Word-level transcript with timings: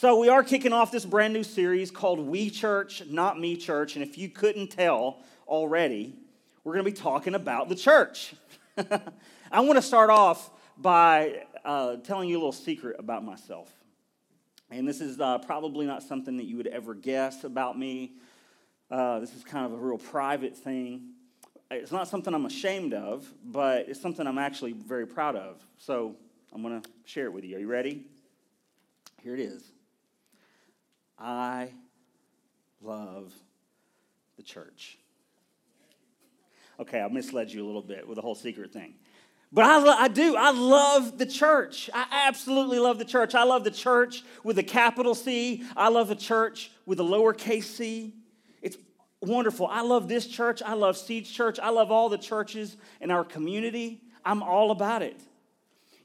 So, 0.00 0.18
we 0.18 0.30
are 0.30 0.42
kicking 0.42 0.72
off 0.72 0.90
this 0.90 1.04
brand 1.04 1.34
new 1.34 1.42
series 1.42 1.90
called 1.90 2.20
We 2.20 2.48
Church, 2.48 3.02
Not 3.06 3.38
Me 3.38 3.54
Church. 3.54 3.96
And 3.96 4.02
if 4.02 4.16
you 4.16 4.30
couldn't 4.30 4.68
tell 4.68 5.18
already, 5.46 6.16
we're 6.64 6.72
going 6.72 6.86
to 6.86 6.90
be 6.90 6.96
talking 6.96 7.34
about 7.34 7.68
the 7.68 7.74
church. 7.74 8.32
I 9.52 9.60
want 9.60 9.76
to 9.76 9.82
start 9.82 10.08
off 10.08 10.52
by 10.78 11.42
uh, 11.66 11.96
telling 11.96 12.30
you 12.30 12.36
a 12.36 12.40
little 12.40 12.50
secret 12.50 12.96
about 12.98 13.26
myself. 13.26 13.70
And 14.70 14.88
this 14.88 15.02
is 15.02 15.20
uh, 15.20 15.36
probably 15.36 15.84
not 15.84 16.02
something 16.02 16.38
that 16.38 16.46
you 16.46 16.56
would 16.56 16.68
ever 16.68 16.94
guess 16.94 17.44
about 17.44 17.78
me. 17.78 18.12
Uh, 18.90 19.18
this 19.18 19.34
is 19.34 19.44
kind 19.44 19.66
of 19.66 19.74
a 19.74 19.76
real 19.76 19.98
private 19.98 20.56
thing. 20.56 21.10
It's 21.70 21.92
not 21.92 22.08
something 22.08 22.32
I'm 22.32 22.46
ashamed 22.46 22.94
of, 22.94 23.30
but 23.44 23.86
it's 23.86 24.00
something 24.00 24.26
I'm 24.26 24.38
actually 24.38 24.72
very 24.72 25.06
proud 25.06 25.36
of. 25.36 25.62
So 25.76 26.16
I'm 26.54 26.62
going 26.62 26.80
to 26.80 26.90
share 27.04 27.26
it 27.26 27.34
with 27.34 27.44
you. 27.44 27.56
Are 27.56 27.60
you 27.60 27.68
ready? 27.68 28.06
Here 29.22 29.34
it 29.34 29.40
is. 29.40 29.62
I 31.20 31.70
love 32.80 33.32
the 34.36 34.42
church. 34.42 34.98
Okay, 36.78 37.00
I 37.00 37.08
misled 37.08 37.52
you 37.52 37.64
a 37.64 37.66
little 37.66 37.82
bit 37.82 38.08
with 38.08 38.16
the 38.16 38.22
whole 38.22 38.34
secret 38.34 38.72
thing. 38.72 38.94
But 39.52 39.64
I, 39.64 40.04
I 40.04 40.08
do. 40.08 40.36
I 40.36 40.50
love 40.52 41.18
the 41.18 41.26
church. 41.26 41.90
I 41.92 42.06
absolutely 42.26 42.78
love 42.78 42.98
the 42.98 43.04
church. 43.04 43.34
I 43.34 43.42
love 43.42 43.64
the 43.64 43.70
church 43.70 44.22
with 44.44 44.58
a 44.58 44.62
capital 44.62 45.14
C. 45.14 45.64
I 45.76 45.88
love 45.88 46.08
the 46.08 46.16
church 46.16 46.70
with 46.86 47.00
a 47.00 47.02
lowercase 47.02 47.64
c. 47.64 48.14
It's 48.62 48.78
wonderful. 49.20 49.66
I 49.66 49.82
love 49.82 50.08
this 50.08 50.26
church. 50.26 50.62
I 50.62 50.74
love 50.74 50.96
Seeds 50.96 51.30
Church. 51.30 51.58
I 51.58 51.70
love 51.70 51.90
all 51.90 52.08
the 52.08 52.18
churches 52.18 52.76
in 53.00 53.10
our 53.10 53.24
community. 53.24 54.02
I'm 54.24 54.42
all 54.42 54.70
about 54.70 55.02
it. 55.02 55.20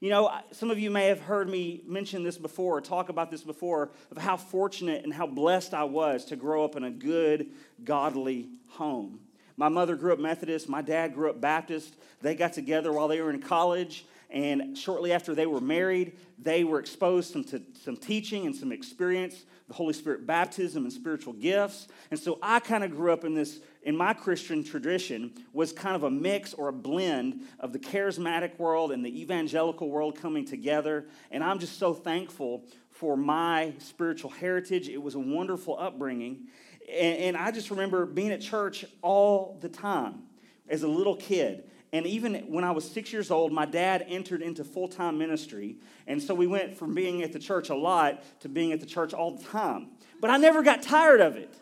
You 0.05 0.12
know, 0.12 0.32
some 0.52 0.70
of 0.70 0.77
you 0.77 0.91
may 0.91 1.08
have 1.08 1.20
heard 1.20 1.50
me 1.50 1.82
mention 1.88 2.22
this 2.22 2.38
before, 2.38 2.80
talk 2.80 3.09
about 3.09 3.32
this 3.32 3.41
before, 3.41 3.90
of 4.12 4.20
how 4.20 4.38
fortunate 4.38 5.04
and 5.04 5.12
how 5.12 5.26
blessed 5.26 5.73
I 5.73 5.86
was 5.86 6.26
to 6.26 6.36
grow 6.36 6.64
up 6.64 6.76
in 6.76 6.84
a 6.84 6.91
good, 6.91 7.48
godly 7.84 8.50
home. 8.67 9.20
My 9.58 9.67
mother 9.67 9.95
grew 9.95 10.14
up 10.14 10.20
Methodist, 10.20 10.70
my 10.70 10.83
dad 10.83 11.16
grew 11.16 11.31
up 11.31 11.42
Baptist. 11.42 11.95
They 12.22 12.36
got 12.36 12.53
together 12.53 12.94
while 12.94 13.08
they 13.08 13.20
were 13.20 13.31
in 13.31 13.42
college, 13.42 14.06
and 14.30 14.78
shortly 14.78 15.11
after 15.11 15.33
they 15.33 15.48
were 15.48 15.59
married, 15.59 16.16
they 16.38 16.64
were 16.64 16.78
exposed 16.78 17.33
to 17.33 17.64
some 17.83 17.98
teaching 17.98 18.45
and 18.45 18.56
some 18.56 18.72
experience, 18.72 19.44
the 19.67 19.73
Holy 19.73 19.94
Spirit 19.94 20.28
baptism 20.28 20.83
and 20.83 20.94
spiritual 20.94 21.33
gifts. 21.33 21.88
And 22.11 22.20
so 22.20 22.38
I 22.44 22.59
kind 22.59 22.83
of 22.83 22.92
grew 22.92 23.11
up 23.11 23.23
in 23.23 23.33
this 23.33 23.59
in 23.86 23.95
my 23.95 24.14
Christian 24.14 24.64
tradition 24.64 25.31
was 25.53 25.72
kind 25.72 25.95
of 25.95 26.03
a 26.03 26.09
mix 26.09 26.53
or 26.55 26.67
a 26.67 26.73
blend 26.73 27.41
of 27.59 27.72
the 27.72 27.80
charismatic 27.80 28.58
world 28.58 28.92
and 28.92 29.05
the 29.05 29.22
evangelical 29.22 29.89
world 29.89 30.19
coming 30.19 30.44
together. 30.44 31.05
And 31.30 31.44
I'm 31.44 31.59
just 31.59 31.77
so 31.77 31.94
thankful 31.94 32.66
for 32.89 33.16
my 33.16 33.73
spiritual 33.77 34.31
heritage. 34.31 34.89
It 34.89 35.02
was 35.02 35.14
a 35.14 35.19
wonderful 35.19 35.77
upbringing. 35.80 36.47
And, 36.92 37.38
I 37.38 37.52
just 37.52 37.69
remember 37.69 38.05
being 38.05 38.31
at 38.31 38.42
church 38.42 38.86
all 39.02 39.58
the 39.61 39.69
time 39.69 40.23
as 40.67 40.83
a 40.83 40.88
little 40.88 41.16
kid. 41.16 41.70
And 41.94 42.05
even 42.08 42.36
when 42.47 42.64
I 42.64 42.72
was 42.72 42.89
six 42.89 43.14
years 43.14 43.31
old, 43.31 43.52
my 43.52 43.66
dad 43.66 44.05
entered 44.08 44.42
into 44.42 44.64
full 44.64 44.88
time 44.88 45.17
ministry. 45.17 45.77
And 46.08 46.22
so 46.22 46.33
we 46.33 46.47
went 46.47 46.75
from 46.75 46.94
being 46.94 47.22
at 47.22 47.33
the 47.33 47.39
church 47.39 47.70
a 47.70 47.75
lot 47.75 48.23
to 48.42 48.49
being 48.49 48.72
at 48.72 48.80
the 48.80 48.86
church 48.86 49.14
all 49.14 49.38
the 49.38 49.44
time. 49.44 49.89
But 50.20 50.31
I 50.31 50.38
never 50.38 50.64
got 50.64 50.81
tired 50.81 51.22
of 51.22 51.36
it. 51.38 51.53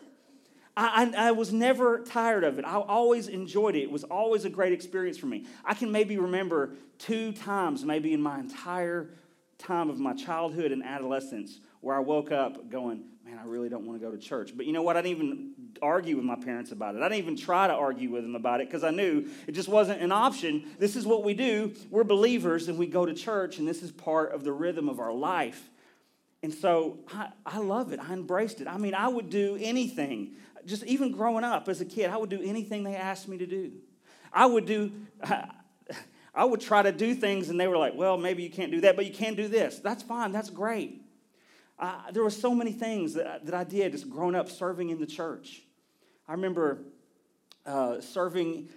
I, 0.76 1.10
I, 1.16 1.28
I, 1.28 1.30
was 1.32 1.52
never 1.52 2.00
tired 2.00 2.42
of 2.44 2.58
it. 2.58 2.64
I 2.64 2.76
always 2.76 3.28
enjoyed 3.28 3.76
it. 3.76 3.82
It 3.82 3.90
was 3.90 4.04
always 4.04 4.44
a 4.44 4.50
great 4.50 4.72
experience 4.72 5.16
for 5.16 5.26
me. 5.26 5.46
I 5.64 5.74
can 5.74 5.92
maybe 5.92 6.18
remember 6.18 6.70
two 6.98 7.32
times, 7.32 7.84
maybe 7.84 8.12
in 8.12 8.20
my 8.20 8.40
entire 8.40 9.10
time 9.58 9.88
of 9.88 10.00
my 10.00 10.14
childhood 10.14 10.72
and 10.72 10.82
adolescence, 10.82 11.60
where 11.80 11.94
I 11.94 12.00
woke 12.00 12.32
up 12.32 12.70
going, 12.70 13.04
Man, 13.24 13.38
I 13.38 13.46
really 13.46 13.70
don't 13.70 13.86
want 13.86 13.98
to 13.98 14.04
go 14.04 14.12
to 14.12 14.18
church. 14.18 14.54
But 14.54 14.66
you 14.66 14.74
know 14.74 14.82
what? 14.82 14.98
I 14.98 15.02
didn't 15.02 15.16
even 15.16 15.52
argue 15.80 16.16
with 16.16 16.26
my 16.26 16.34
parents 16.34 16.72
about 16.72 16.94
it. 16.94 16.98
I 16.98 17.04
didn't 17.04 17.18
even 17.18 17.36
try 17.38 17.66
to 17.66 17.72
argue 17.72 18.10
with 18.10 18.22
them 18.22 18.36
about 18.36 18.60
it 18.60 18.68
because 18.68 18.84
I 18.84 18.90
knew 18.90 19.26
it 19.46 19.52
just 19.52 19.68
wasn't 19.68 20.02
an 20.02 20.12
option. 20.12 20.66
This 20.78 20.94
is 20.94 21.06
what 21.06 21.24
we 21.24 21.32
do. 21.32 21.72
We're 21.90 22.04
believers 22.04 22.68
and 22.68 22.78
we 22.78 22.86
go 22.86 23.06
to 23.06 23.14
church, 23.14 23.58
and 23.58 23.66
this 23.66 23.82
is 23.82 23.90
part 23.90 24.32
of 24.32 24.44
the 24.44 24.52
rhythm 24.52 24.90
of 24.90 25.00
our 25.00 25.12
life. 25.12 25.70
And 26.42 26.52
so 26.52 26.98
I, 27.14 27.28
I 27.46 27.58
love 27.60 27.94
it. 27.94 27.98
I 27.98 28.12
embraced 28.12 28.60
it. 28.60 28.68
I 28.68 28.76
mean, 28.76 28.94
I 28.94 29.08
would 29.08 29.30
do 29.30 29.56
anything 29.58 30.32
just 30.66 30.84
even 30.84 31.12
growing 31.12 31.44
up 31.44 31.68
as 31.68 31.80
a 31.80 31.84
kid, 31.84 32.10
I 32.10 32.16
would 32.16 32.30
do 32.30 32.40
anything 32.42 32.84
they 32.84 32.96
asked 32.96 33.28
me 33.28 33.38
to 33.38 33.46
do. 33.46 33.72
I 34.32 34.46
would 34.46 34.66
do, 34.66 34.92
I 36.34 36.44
would 36.44 36.60
try 36.60 36.82
to 36.82 36.92
do 36.92 37.14
things, 37.14 37.50
and 37.50 37.58
they 37.58 37.68
were 37.68 37.76
like, 37.76 37.94
well, 37.94 38.16
maybe 38.16 38.42
you 38.42 38.50
can't 38.50 38.72
do 38.72 38.80
that, 38.82 38.96
but 38.96 39.06
you 39.06 39.12
can 39.12 39.34
do 39.34 39.48
this. 39.48 39.78
That's 39.78 40.02
fine, 40.02 40.32
that's 40.32 40.50
great. 40.50 41.02
Uh, 41.78 42.10
there 42.12 42.22
were 42.22 42.30
so 42.30 42.54
many 42.54 42.72
things 42.72 43.14
that, 43.14 43.46
that 43.46 43.54
I 43.54 43.64
did 43.64 43.92
just 43.92 44.08
growing 44.08 44.34
up 44.34 44.48
serving 44.48 44.90
in 44.90 45.00
the 45.00 45.06
church. 45.06 45.62
I 46.28 46.32
remember 46.32 46.78
uh, 47.66 48.00
serving 48.00 48.68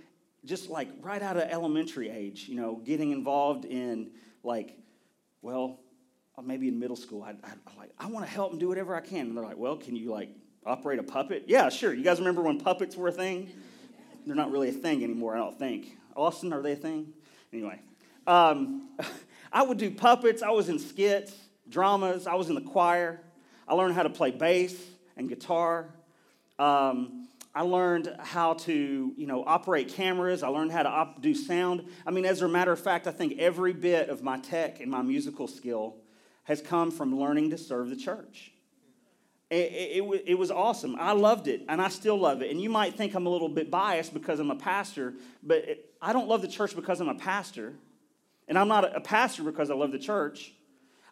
just 0.46 0.70
like 0.70 0.90
right 1.02 1.22
out 1.22 1.38
of 1.38 1.44
elementary 1.44 2.10
age, 2.10 2.48
you 2.48 2.56
know, 2.56 2.76
getting 2.76 3.12
involved 3.12 3.66
in 3.66 4.12
like, 4.44 4.78
well, 5.42 5.80
maybe 6.44 6.68
in 6.68 6.80
middle 6.80 6.96
school, 6.96 7.24
I, 7.24 7.32
I, 7.32 7.52
I 7.68 7.80
like, 7.80 7.92
I 8.00 8.08
want 8.08 8.26
to 8.26 8.32
help 8.32 8.52
and 8.52 8.60
do 8.60 8.68
whatever 8.68 8.96
I 8.96 9.02
can. 9.02 9.28
And 9.28 9.38
they're 9.38 9.44
like, 9.44 9.58
well, 9.58 9.78
can 9.78 9.96
you 9.96 10.12
like 10.12 10.30
operate 10.68 11.00
a 11.00 11.04
puppet? 11.04 11.46
Yeah, 11.48 11.70
sure. 11.70 11.94
You 11.94 12.04
guys 12.04 12.20
remember 12.20 12.42
when 12.42 12.60
puppets 12.60 12.96
were 12.96 13.08
a 13.08 13.12
thing? 13.12 13.50
They're 14.26 14.36
not 14.36 14.52
really 14.52 14.70
a 14.70 14.74
thing 14.74 15.04
anymore, 15.04 15.36
I 15.36 15.40
don't 15.40 15.58
think. 15.58 15.98
Austin, 16.16 16.52
are 16.52 16.62
they 16.62 16.74
a 16.74 16.76
thing? 16.76 17.14
Anyway, 17.54 17.80
um, 18.26 18.90
I 19.54 19.64
would 19.64 19.78
do 19.78 19.90
puppets. 19.90 20.42
I 20.44 20.50
was 20.50 20.68
in 20.68 20.80
skits, 20.80 21.34
dramas. 21.70 22.28
I 22.28 22.36
was 22.36 22.50
in 22.50 22.56
the 22.56 22.62
choir. 22.62 23.22
I 23.68 23.74
learned 23.74 23.96
how 23.96 24.04
to 24.04 24.10
play 24.10 24.32
bass 24.32 24.76
and 25.16 25.30
guitar. 25.30 25.90
Um, 26.60 27.28
I 27.56 27.62
learned 27.62 28.16
how 28.20 28.54
to, 28.54 29.14
you 29.16 29.28
know, 29.28 29.44
operate 29.46 29.90
cameras. 29.90 30.44
I 30.44 30.50
learned 30.50 30.72
how 30.72 30.84
to 30.84 30.90
op- 30.90 31.22
do 31.22 31.34
sound. 31.34 31.88
I 32.06 32.12
mean, 32.12 32.26
as 32.26 32.42
a 32.42 32.48
matter 32.48 32.72
of 32.72 32.80
fact, 32.80 33.08
I 33.08 33.12
think 33.12 33.40
every 33.40 33.74
bit 33.74 34.10
of 34.10 34.22
my 34.22 34.38
tech 34.40 34.80
and 34.80 34.92
my 34.92 35.02
musical 35.02 35.48
skill 35.48 35.96
has 36.44 36.62
come 36.62 36.92
from 36.92 37.18
learning 37.20 37.50
to 37.52 37.58
serve 37.58 37.90
the 37.90 37.96
church. 37.96 38.52
It, 39.50 39.56
it, 39.56 40.24
it, 40.26 40.34
was 40.38 40.52
awesome. 40.52 40.98
I 41.00 41.14
loved 41.14 41.48
it, 41.48 41.64
and 41.70 41.82
I 41.82 41.88
still 41.88 42.18
love 42.18 42.42
it. 42.42 42.52
And 42.52 42.60
you 42.60 42.70
might 42.70 42.96
think 42.96 43.14
I'm 43.14 43.26
a 43.26 43.30
little 43.30 43.48
bit 43.48 43.72
biased 43.72 44.14
because 44.14 44.42
I'm 44.42 44.52
a 44.52 44.58
pastor, 44.58 45.14
but 45.42 45.60
it, 45.60 45.94
I 46.02 46.12
don't 46.12 46.28
love 46.28 46.42
the 46.42 46.50
church 46.50 46.76
because 46.76 47.00
I'm 47.00 47.08
a 47.08 47.16
pastor. 47.16 47.74
And 48.50 48.58
I'm 48.58 48.68
not 48.68 48.96
a 48.96 49.00
pastor 49.00 49.44
because 49.44 49.70
I 49.70 49.76
love 49.76 49.92
the 49.92 50.00
church. 50.00 50.54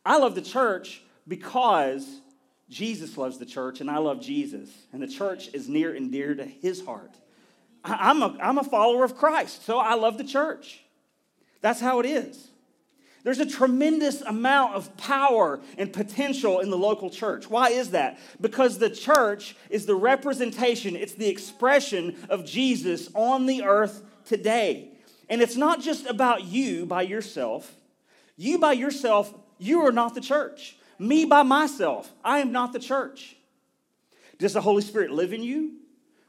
I 0.05 0.17
love 0.17 0.35
the 0.35 0.41
church 0.41 1.01
because 1.27 2.21
Jesus 2.69 3.17
loves 3.17 3.37
the 3.37 3.45
church, 3.45 3.79
and 3.79 3.89
I 3.89 3.99
love 3.99 4.21
Jesus. 4.21 4.69
And 4.91 5.01
the 5.01 5.07
church 5.07 5.49
is 5.53 5.69
near 5.69 5.93
and 5.93 6.11
dear 6.11 6.35
to 6.35 6.43
his 6.45 6.85
heart. 6.85 7.15
I, 7.85 8.09
I'm 8.09 8.21
a, 8.21 8.37
I'm 8.41 8.57
a 8.57 8.63
follower 8.63 9.05
of 9.05 9.15
Christ, 9.15 9.65
so 9.65 9.79
I 9.79 9.95
love 9.95 10.17
the 10.17 10.23
church. 10.25 10.81
That's 11.61 11.79
how 11.79 11.99
it 12.01 12.05
is. 12.05 12.49
There's 13.25 13.39
a 13.39 13.45
tremendous 13.45 14.21
amount 14.21 14.75
of 14.75 14.95
power 14.97 15.59
and 15.79 15.91
potential 15.91 16.59
in 16.59 16.69
the 16.69 16.77
local 16.77 17.09
church. 17.09 17.49
Why 17.49 17.71
is 17.71 17.89
that? 17.89 18.19
Because 18.39 18.77
the 18.77 18.89
church 18.89 19.55
is 19.71 19.87
the 19.87 19.95
representation, 19.95 20.95
it's 20.95 21.15
the 21.15 21.27
expression 21.27 22.17
of 22.29 22.45
Jesus 22.45 23.09
on 23.15 23.47
the 23.47 23.63
earth 23.63 24.03
today. 24.25 24.91
And 25.27 25.41
it's 25.41 25.55
not 25.55 25.81
just 25.81 26.05
about 26.05 26.43
you 26.43 26.85
by 26.85 27.01
yourself. 27.01 27.75
You 28.37 28.59
by 28.59 28.73
yourself, 28.73 29.33
you 29.57 29.79
are 29.87 29.91
not 29.91 30.13
the 30.13 30.21
church. 30.21 30.77
Me 30.99 31.25
by 31.25 31.41
myself, 31.41 32.13
I 32.23 32.39
am 32.39 32.51
not 32.51 32.73
the 32.73 32.79
church. 32.79 33.35
Does 34.37 34.53
the 34.53 34.61
Holy 34.61 34.83
Spirit 34.83 35.09
live 35.09 35.33
in 35.33 35.41
you? 35.41 35.77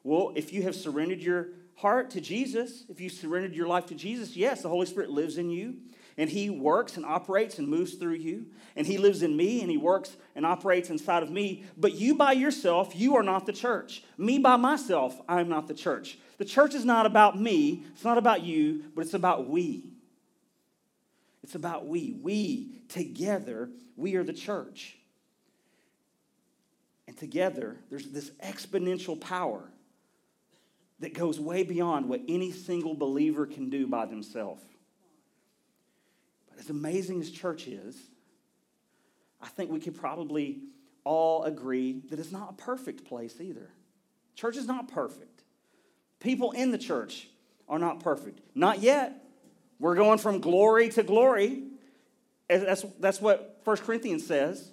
Well, 0.02 0.32
if 0.34 0.50
you 0.50 0.62
have 0.62 0.74
surrendered 0.74 1.20
your 1.20 1.48
heart 1.74 2.08
to 2.12 2.22
Jesus, 2.22 2.84
if 2.88 3.02
you 3.02 3.10
surrendered 3.10 3.54
your 3.54 3.68
life 3.68 3.84
to 3.86 3.94
Jesus, 3.94 4.34
yes, 4.34 4.62
the 4.62 4.70
Holy 4.70 4.86
Spirit 4.86 5.10
lives 5.10 5.36
in 5.36 5.50
you 5.50 5.74
and 6.18 6.30
He 6.30 6.48
works 6.48 6.96
and 6.96 7.04
operates 7.04 7.58
and 7.58 7.68
moves 7.68 7.94
through 7.94 8.14
you. 8.14 8.46
And 8.74 8.86
He 8.86 8.98
lives 8.98 9.22
in 9.22 9.36
me 9.36 9.60
and 9.60 9.70
He 9.70 9.76
works 9.76 10.16
and 10.34 10.46
operates 10.46 10.90
inside 10.90 11.22
of 11.22 11.30
me. 11.30 11.64
But 11.76 11.94
you 11.94 12.14
by 12.14 12.32
yourself, 12.32 12.96
you 12.96 13.16
are 13.16 13.22
not 13.22 13.46
the 13.46 13.52
church. 13.52 14.02
Me 14.16 14.38
by 14.38 14.56
myself, 14.56 15.20
I 15.28 15.40
am 15.40 15.48
not 15.48 15.68
the 15.68 15.74
church. 15.74 16.18
The 16.38 16.44
church 16.44 16.74
is 16.74 16.84
not 16.84 17.06
about 17.06 17.40
me, 17.40 17.84
it's 17.92 18.04
not 18.04 18.18
about 18.18 18.42
you, 18.42 18.84
but 18.94 19.02
it's 19.02 19.14
about 19.14 19.48
we. 19.48 19.84
It's 21.42 21.54
about 21.54 21.86
we. 21.86 22.18
We 22.20 22.70
together, 22.88 23.70
we 23.96 24.16
are 24.16 24.24
the 24.24 24.32
church. 24.32 24.98
And 27.06 27.16
together, 27.16 27.76
there's 27.88 28.08
this 28.08 28.30
exponential 28.42 29.20
power 29.20 29.70
that 30.98 31.14
goes 31.14 31.38
way 31.38 31.62
beyond 31.62 32.08
what 32.08 32.22
any 32.26 32.50
single 32.50 32.94
believer 32.94 33.46
can 33.46 33.70
do 33.70 33.86
by 33.86 34.06
themselves 34.06 34.62
as 36.66 36.70
amazing 36.70 37.20
as 37.20 37.30
church 37.30 37.68
is, 37.68 37.96
I 39.40 39.46
think 39.46 39.70
we 39.70 39.78
could 39.78 39.94
probably 39.94 40.60
all 41.04 41.44
agree 41.44 42.02
that 42.10 42.18
it's 42.18 42.32
not 42.32 42.50
a 42.50 42.52
perfect 42.54 43.04
place 43.04 43.40
either. 43.40 43.70
Church 44.34 44.56
is 44.56 44.66
not 44.66 44.88
perfect. 44.88 45.44
People 46.18 46.50
in 46.50 46.72
the 46.72 46.78
church 46.78 47.28
are 47.68 47.78
not 47.78 48.00
perfect. 48.00 48.40
Not 48.54 48.80
yet. 48.80 49.24
We're 49.78 49.94
going 49.94 50.18
from 50.18 50.40
glory 50.40 50.88
to 50.90 51.04
glory. 51.04 51.62
That's, 52.48 52.84
that's 52.98 53.20
what 53.20 53.60
1 53.62 53.76
Corinthians 53.78 54.26
says. 54.26 54.72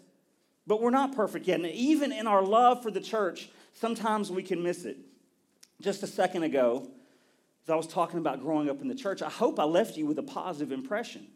But 0.65 0.81
we're 0.81 0.89
not 0.89 1.15
perfect 1.15 1.47
yet. 1.47 1.59
And 1.59 1.69
even 1.69 2.11
in 2.11 2.25
our 2.25 2.41
love 2.41 2.81
for 2.81 2.89
the 2.89 3.01
church, 3.01 3.49
sometimes 3.73 4.31
we 4.31 4.41
can 4.41 4.63
miss 4.63 4.85
it. 4.85 4.97
Just 5.79 6.01
a 6.01 6.07
second 6.07 6.43
ago, 6.43 6.89
as 7.65 7.69
I 7.69 7.75
was 7.75 7.85
talking 7.85 8.17
about 8.17 8.41
growing 8.41 8.69
up 8.69 8.81
in 8.81 8.87
the 8.87 8.95
church, 8.95 9.21
I 9.21 9.29
hope 9.29 9.59
I 9.59 9.65
left 9.65 9.95
you 9.95 10.07
with 10.07 10.17
a 10.17 10.23
positive 10.23 10.71
impression. 10.71 11.27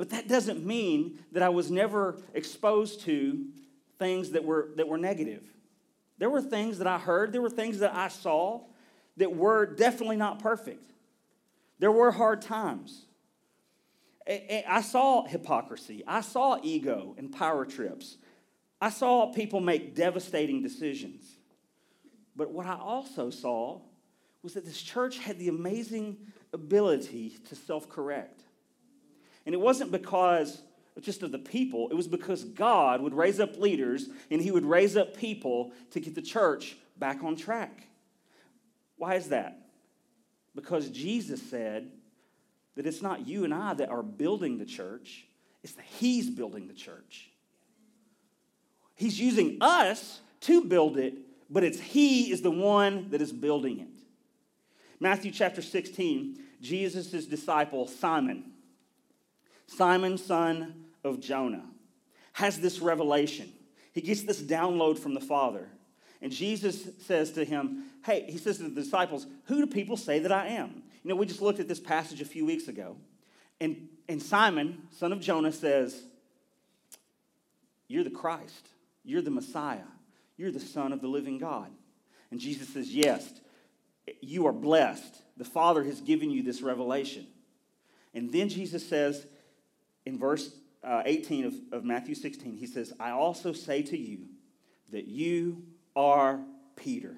But 0.00 0.08
that 0.08 0.28
doesn't 0.28 0.64
mean 0.64 1.18
that 1.32 1.42
I 1.42 1.50
was 1.50 1.70
never 1.70 2.22
exposed 2.32 3.02
to 3.02 3.44
things 3.98 4.30
that 4.30 4.42
were, 4.42 4.70
that 4.76 4.88
were 4.88 4.96
negative. 4.96 5.42
There 6.16 6.30
were 6.30 6.40
things 6.40 6.78
that 6.78 6.86
I 6.86 6.96
heard, 6.96 7.34
there 7.34 7.42
were 7.42 7.50
things 7.50 7.80
that 7.80 7.94
I 7.94 8.08
saw 8.08 8.62
that 9.18 9.36
were 9.36 9.66
definitely 9.66 10.16
not 10.16 10.38
perfect. 10.38 10.94
There 11.80 11.92
were 11.92 12.10
hard 12.10 12.40
times. 12.40 13.04
I 14.26 14.80
saw 14.80 15.26
hypocrisy. 15.26 16.02
I 16.06 16.22
saw 16.22 16.58
ego 16.62 17.14
and 17.18 17.30
power 17.30 17.66
trips. 17.66 18.16
I 18.80 18.88
saw 18.88 19.30
people 19.34 19.60
make 19.60 19.94
devastating 19.94 20.62
decisions. 20.62 21.26
But 22.34 22.52
what 22.52 22.64
I 22.64 22.76
also 22.76 23.28
saw 23.28 23.82
was 24.42 24.54
that 24.54 24.64
this 24.64 24.80
church 24.80 25.18
had 25.18 25.38
the 25.38 25.48
amazing 25.48 26.16
ability 26.54 27.36
to 27.50 27.54
self 27.54 27.86
correct. 27.86 28.44
And 29.46 29.54
it 29.54 29.60
wasn't 29.60 29.90
because 29.90 30.62
just 31.00 31.22
of 31.22 31.32
the 31.32 31.38
people, 31.38 31.88
it 31.90 31.94
was 31.94 32.08
because 32.08 32.44
God 32.44 33.00
would 33.00 33.14
raise 33.14 33.40
up 33.40 33.58
leaders 33.58 34.08
and 34.30 34.40
He 34.40 34.50
would 34.50 34.64
raise 34.64 34.96
up 34.96 35.16
people 35.16 35.72
to 35.92 36.00
get 36.00 36.14
the 36.14 36.22
church 36.22 36.76
back 36.98 37.22
on 37.22 37.36
track. 37.36 37.86
Why 38.96 39.14
is 39.14 39.28
that? 39.28 39.58
Because 40.54 40.90
Jesus 40.90 41.40
said 41.42 41.90
that 42.76 42.86
it's 42.86 43.02
not 43.02 43.26
you 43.26 43.44
and 43.44 43.54
I 43.54 43.74
that 43.74 43.88
are 43.88 44.02
building 44.02 44.58
the 44.58 44.66
church, 44.66 45.26
it's 45.62 45.72
that 45.74 45.84
He's 45.84 46.28
building 46.28 46.68
the 46.68 46.74
church. 46.74 47.30
He's 48.94 49.18
using 49.18 49.58
us 49.62 50.20
to 50.42 50.64
build 50.64 50.98
it, 50.98 51.14
but 51.48 51.64
it's 51.64 51.80
He 51.80 52.30
is 52.30 52.42
the 52.42 52.50
one 52.50 53.10
that 53.10 53.22
is 53.22 53.32
building 53.32 53.80
it. 53.80 53.88
Matthew 54.98 55.30
chapter 55.30 55.62
16, 55.62 56.38
Jesus' 56.60 57.24
disciple, 57.24 57.86
Simon, 57.86 58.44
Simon, 59.76 60.18
son 60.18 60.86
of 61.04 61.20
Jonah, 61.20 61.64
has 62.32 62.60
this 62.60 62.80
revelation. 62.80 63.52
He 63.92 64.00
gets 64.00 64.22
this 64.22 64.42
download 64.42 64.98
from 64.98 65.14
the 65.14 65.20
Father. 65.20 65.68
And 66.20 66.32
Jesus 66.32 66.88
says 67.06 67.30
to 67.32 67.44
him, 67.44 67.84
Hey, 68.04 68.26
he 68.28 68.36
says 68.36 68.56
to 68.58 68.64
the 68.64 68.82
disciples, 68.82 69.26
Who 69.44 69.64
do 69.64 69.66
people 69.66 69.96
say 69.96 70.18
that 70.20 70.32
I 70.32 70.48
am? 70.48 70.82
You 71.02 71.10
know, 71.10 71.16
we 71.16 71.26
just 71.26 71.40
looked 71.40 71.60
at 71.60 71.68
this 71.68 71.80
passage 71.80 72.20
a 72.20 72.24
few 72.24 72.44
weeks 72.44 72.68
ago. 72.68 72.96
And, 73.60 73.88
and 74.08 74.20
Simon, 74.20 74.82
son 74.90 75.12
of 75.12 75.20
Jonah, 75.20 75.52
says, 75.52 76.02
You're 77.86 78.04
the 78.04 78.10
Christ. 78.10 78.68
You're 79.04 79.22
the 79.22 79.30
Messiah. 79.30 79.88
You're 80.36 80.52
the 80.52 80.60
Son 80.60 80.92
of 80.92 81.00
the 81.00 81.08
living 81.08 81.38
God. 81.38 81.70
And 82.30 82.40
Jesus 82.40 82.68
says, 82.68 82.94
Yes, 82.94 83.28
you 84.20 84.46
are 84.46 84.52
blessed. 84.52 85.22
The 85.36 85.44
Father 85.44 85.84
has 85.84 86.00
given 86.00 86.30
you 86.30 86.42
this 86.42 86.60
revelation. 86.60 87.26
And 88.14 88.32
then 88.32 88.48
Jesus 88.48 88.86
says 88.86 89.26
in 90.06 90.18
verse 90.18 90.54
uh, 90.82 91.02
18 91.04 91.44
of, 91.44 91.54
of 91.72 91.84
Matthew 91.84 92.14
16, 92.14 92.56
he 92.56 92.66
says, 92.66 92.92
I 92.98 93.10
also 93.10 93.52
say 93.52 93.82
to 93.82 93.96
you 93.96 94.26
that 94.90 95.06
you 95.06 95.64
are 95.94 96.40
Peter. 96.76 97.16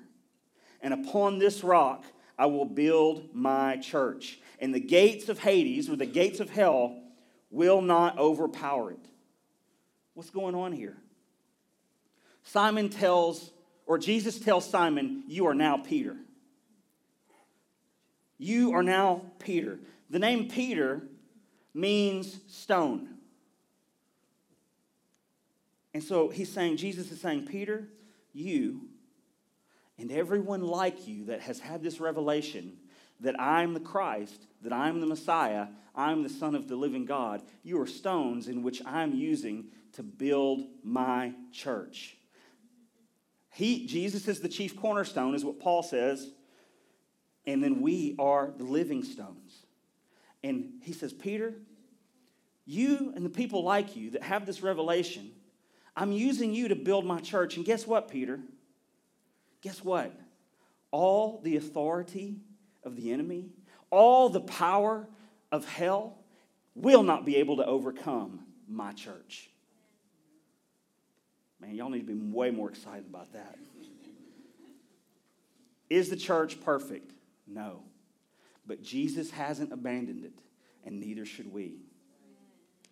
And 0.81 0.93
upon 0.93 1.39
this 1.39 1.63
rock 1.63 2.05
I 2.39 2.47
will 2.47 2.65
build 2.65 3.35
my 3.35 3.77
church. 3.77 4.41
And 4.59 4.75
the 4.75 4.81
gates 4.81 5.29
of 5.29 5.39
Hades, 5.39 5.89
or 5.89 5.97
the 5.97 6.07
gates 6.07 6.41
of 6.41 6.51
hell, 6.51 7.01
will 7.51 7.83
not 7.83 8.19
overpower 8.19 8.91
it. 8.91 9.07
What's 10.15 10.31
going 10.31 10.55
on 10.55 10.73
here? 10.73 10.97
Simon 12.43 12.89
tells, 12.89 13.51
or 13.87 13.99
Jesus 13.99 14.39
tells 14.39 14.69
Simon, 14.69 15.25
You 15.29 15.47
are 15.47 15.55
now 15.55 15.77
Peter. 15.77 16.17
You 18.39 18.73
are 18.73 18.83
now 18.83 19.23
Peter. 19.39 19.79
The 20.11 20.19
name 20.19 20.49
Peter 20.49 21.03
means 21.75 22.41
stone. 22.49 23.09
And 25.95 26.03
so 26.03 26.29
he's 26.29 26.51
saying, 26.51 26.79
Jesus 26.79 27.11
is 27.11 27.21
saying, 27.21 27.47
Peter, 27.47 27.89
you 28.33 28.89
and 29.99 30.11
everyone 30.11 30.63
like 30.63 31.07
you 31.07 31.27
that 31.27 31.41
has 31.41 31.61
had 31.61 31.83
this 31.83 32.01
revelation 32.01 32.79
that 33.21 33.39
I'm 33.41 33.75
the 33.75 33.81
Christ, 33.81 34.47
that 34.63 34.73
I'm 34.73 35.01
the 35.01 35.07
Messiah, 35.07 35.67
I'm 35.95 36.23
the 36.23 36.29
Son 36.29 36.55
of 36.55 36.67
the 36.67 36.77
living 36.77 37.05
God, 37.05 37.43
you 37.63 37.81
are 37.81 37.87
stones 37.87 38.49
in 38.49 38.63
which 38.63 38.83
I'm 38.87 39.15
using 39.15 39.67
to 39.93 40.03
build 40.03 40.65
my 40.83 41.35
church. 41.53 42.17
He, 43.51 43.87
Jesus 43.87 44.27
is 44.29 44.41
the 44.41 44.49
chief 44.49 44.75
cornerstone, 44.75 45.35
is 45.35 45.45
what 45.45 45.61
Paul 45.61 45.83
says 45.83 46.33
and 47.47 47.63
then 47.63 47.81
we 47.81 48.15
are 48.19 48.53
the 48.57 48.65
living 48.65 49.03
stones. 49.03 49.62
And 50.45 50.75
he 50.83 50.93
says, 50.93 51.13
Peter, 51.13 51.55
you 52.65 53.13
and 53.15 53.25
the 53.25 53.31
people 53.31 53.63
like 53.63 53.97
you 53.97 54.11
that 54.11 54.23
have 54.23 54.47
this 54.47 54.63
revelation, 54.63 55.31
I'm 55.97 56.13
using 56.13 56.55
you 56.55 56.69
to 56.69 56.77
build 56.77 57.05
my 57.05 57.21
church. 57.21 57.57
And 57.57 57.65
guess 57.65 57.87
what, 57.87 58.11
Peter? 58.11 58.41
Guess 59.61 59.85
what? 59.85 60.13
All 60.91 61.41
the 61.43 61.57
authority 61.57 62.37
of 62.85 62.97
the 62.97 63.13
enemy, 63.13 63.51
all 63.91 64.29
the 64.29 64.41
power 64.41 65.09
of 65.51 65.67
hell 65.67 66.19
will 66.75 67.03
not 67.03 67.25
be 67.25 67.37
able 67.37 67.59
to 67.59 67.67
overcome 67.67 68.41
my 68.69 68.93
church. 68.93 69.51
Man, 71.61 71.75
y'all 71.75 71.91
need 71.91 72.07
to 72.07 72.13
be 72.13 72.15
way 72.15 72.51
more 72.51 72.71
excited 72.71 73.07
about 73.09 73.33
that. 73.35 73.57
Is 75.89 76.09
the 76.09 76.17
church 76.17 76.61
perfect? 76.61 77.13
No. 77.47 77.85
But 78.67 78.83
Jesus 78.83 79.31
hasn't 79.31 79.73
abandoned 79.73 80.25
it, 80.25 80.39
and 80.85 81.01
neither 81.01 81.25
should 81.25 81.53
we. 81.53 81.81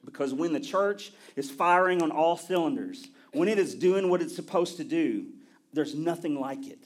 Because 0.04 0.32
when 0.32 0.52
the 0.52 0.60
church 0.60 1.12
is 1.36 1.50
firing 1.50 2.02
on 2.02 2.10
all 2.10 2.36
cylinders, 2.36 3.06
when 3.32 3.48
it 3.48 3.58
is 3.58 3.74
doing 3.74 4.08
what 4.08 4.22
it's 4.22 4.34
supposed 4.34 4.78
to 4.78 4.84
do, 4.84 5.26
there's 5.72 5.94
nothing 5.94 6.40
like 6.40 6.66
it. 6.66 6.84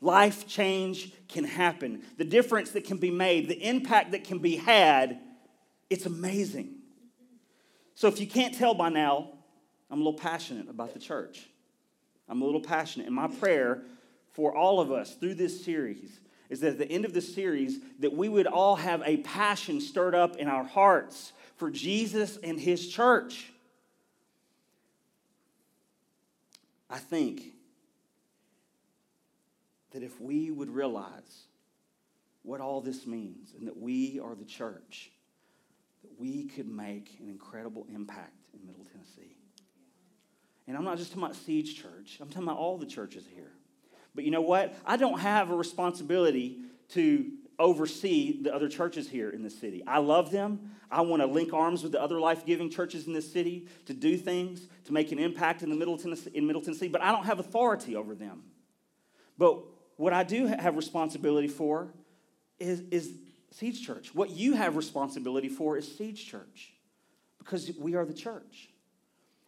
Life 0.00 0.46
change 0.46 1.12
can 1.28 1.44
happen. 1.44 2.02
The 2.18 2.24
difference 2.24 2.72
that 2.72 2.84
can 2.84 2.98
be 2.98 3.10
made, 3.10 3.48
the 3.48 3.66
impact 3.66 4.12
that 4.12 4.24
can 4.24 4.38
be 4.38 4.56
had, 4.56 5.20
it's 5.88 6.06
amazing. 6.06 6.74
So 7.94 8.08
if 8.08 8.20
you 8.20 8.26
can't 8.26 8.54
tell 8.54 8.74
by 8.74 8.90
now, 8.90 9.30
I'm 9.90 10.00
a 10.00 10.04
little 10.04 10.18
passionate 10.18 10.68
about 10.68 10.92
the 10.92 11.00
church. 11.00 11.48
I'm 12.28 12.42
a 12.42 12.44
little 12.44 12.60
passionate. 12.60 13.06
And 13.06 13.16
my 13.16 13.28
prayer 13.28 13.82
for 14.32 14.54
all 14.54 14.80
of 14.80 14.92
us 14.92 15.14
through 15.14 15.34
this 15.34 15.64
series 15.64 16.20
is 16.54 16.60
that 16.60 16.68
at 16.68 16.78
the 16.78 16.88
end 16.88 17.04
of 17.04 17.12
the 17.12 17.20
series 17.20 17.80
that 17.98 18.12
we 18.12 18.28
would 18.28 18.46
all 18.46 18.76
have 18.76 19.02
a 19.04 19.16
passion 19.18 19.80
stirred 19.80 20.14
up 20.14 20.36
in 20.36 20.46
our 20.46 20.62
hearts 20.62 21.32
for 21.56 21.68
Jesus 21.68 22.38
and 22.44 22.60
his 22.60 22.88
church. 22.88 23.50
I 26.88 26.98
think 26.98 27.42
that 29.90 30.04
if 30.04 30.20
we 30.20 30.52
would 30.52 30.70
realize 30.70 31.42
what 32.44 32.60
all 32.60 32.80
this 32.80 33.04
means 33.04 33.52
and 33.58 33.66
that 33.66 33.76
we 33.76 34.20
are 34.20 34.36
the 34.36 34.44
church, 34.44 35.10
that 36.04 36.20
we 36.20 36.44
could 36.44 36.68
make 36.68 37.16
an 37.18 37.28
incredible 37.28 37.84
impact 37.92 38.44
in 38.52 38.64
Middle 38.64 38.86
Tennessee. 38.92 39.34
And 40.68 40.76
I'm 40.76 40.84
not 40.84 40.98
just 40.98 41.10
talking 41.10 41.24
about 41.24 41.34
Siege 41.34 41.82
Church, 41.82 42.18
I'm 42.20 42.28
talking 42.28 42.44
about 42.44 42.58
all 42.58 42.78
the 42.78 42.86
churches 42.86 43.24
here. 43.34 43.50
But 44.14 44.24
you 44.24 44.30
know 44.30 44.42
what? 44.42 44.74
I 44.86 44.96
don't 44.96 45.18
have 45.20 45.50
a 45.50 45.56
responsibility 45.56 46.58
to 46.90 47.30
oversee 47.58 48.42
the 48.42 48.54
other 48.54 48.68
churches 48.68 49.08
here 49.08 49.30
in 49.30 49.42
the 49.42 49.50
city. 49.50 49.82
I 49.86 49.98
love 49.98 50.30
them. 50.30 50.72
I 50.90 51.00
want 51.00 51.22
to 51.22 51.26
link 51.26 51.52
arms 51.52 51.82
with 51.82 51.92
the 51.92 52.00
other 52.00 52.20
life 52.20 52.44
giving 52.44 52.70
churches 52.70 53.06
in 53.06 53.12
this 53.12 53.32
city 53.32 53.68
to 53.86 53.94
do 53.94 54.16
things, 54.16 54.68
to 54.84 54.92
make 54.92 55.12
an 55.12 55.18
impact 55.18 55.62
in, 55.62 55.70
the 55.70 55.76
Middle 55.76 55.98
Tennessee, 55.98 56.30
in 56.34 56.46
Middle 56.46 56.62
Tennessee, 56.62 56.88
but 56.88 57.00
I 57.00 57.12
don't 57.12 57.24
have 57.24 57.38
authority 57.38 57.96
over 57.96 58.14
them. 58.14 58.42
But 59.38 59.64
what 59.96 60.12
I 60.12 60.22
do 60.22 60.46
have 60.46 60.76
responsibility 60.76 61.48
for 61.48 61.92
is, 62.58 62.80
is 62.90 63.12
Siege 63.50 63.84
Church. 63.84 64.14
What 64.14 64.30
you 64.30 64.54
have 64.54 64.76
responsibility 64.76 65.48
for 65.48 65.76
is 65.76 65.96
Siege 65.96 66.26
Church 66.26 66.72
because 67.38 67.70
we 67.78 67.94
are 67.94 68.04
the 68.04 68.14
church. 68.14 68.70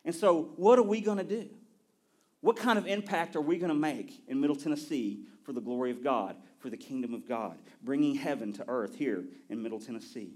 And 0.04 0.14
so, 0.14 0.52
what 0.56 0.78
are 0.78 0.84
we 0.84 1.00
going 1.00 1.18
to 1.18 1.24
do? 1.24 1.48
What 2.46 2.54
kind 2.54 2.78
of 2.78 2.86
impact 2.86 3.34
are 3.34 3.40
we 3.40 3.58
going 3.58 3.72
to 3.72 3.74
make 3.74 4.22
in 4.28 4.40
Middle 4.40 4.54
Tennessee 4.54 5.24
for 5.42 5.52
the 5.52 5.60
glory 5.60 5.90
of 5.90 6.04
God, 6.04 6.36
for 6.60 6.70
the 6.70 6.76
kingdom 6.76 7.12
of 7.12 7.26
God, 7.26 7.58
bringing 7.82 8.14
heaven 8.14 8.52
to 8.52 8.64
earth 8.68 8.94
here 8.94 9.24
in 9.48 9.60
Middle 9.60 9.80
Tennessee? 9.80 10.30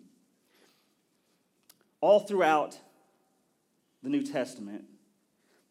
All 2.00 2.18
throughout 2.18 2.76
the 4.02 4.08
New 4.08 4.24
Testament, 4.24 4.86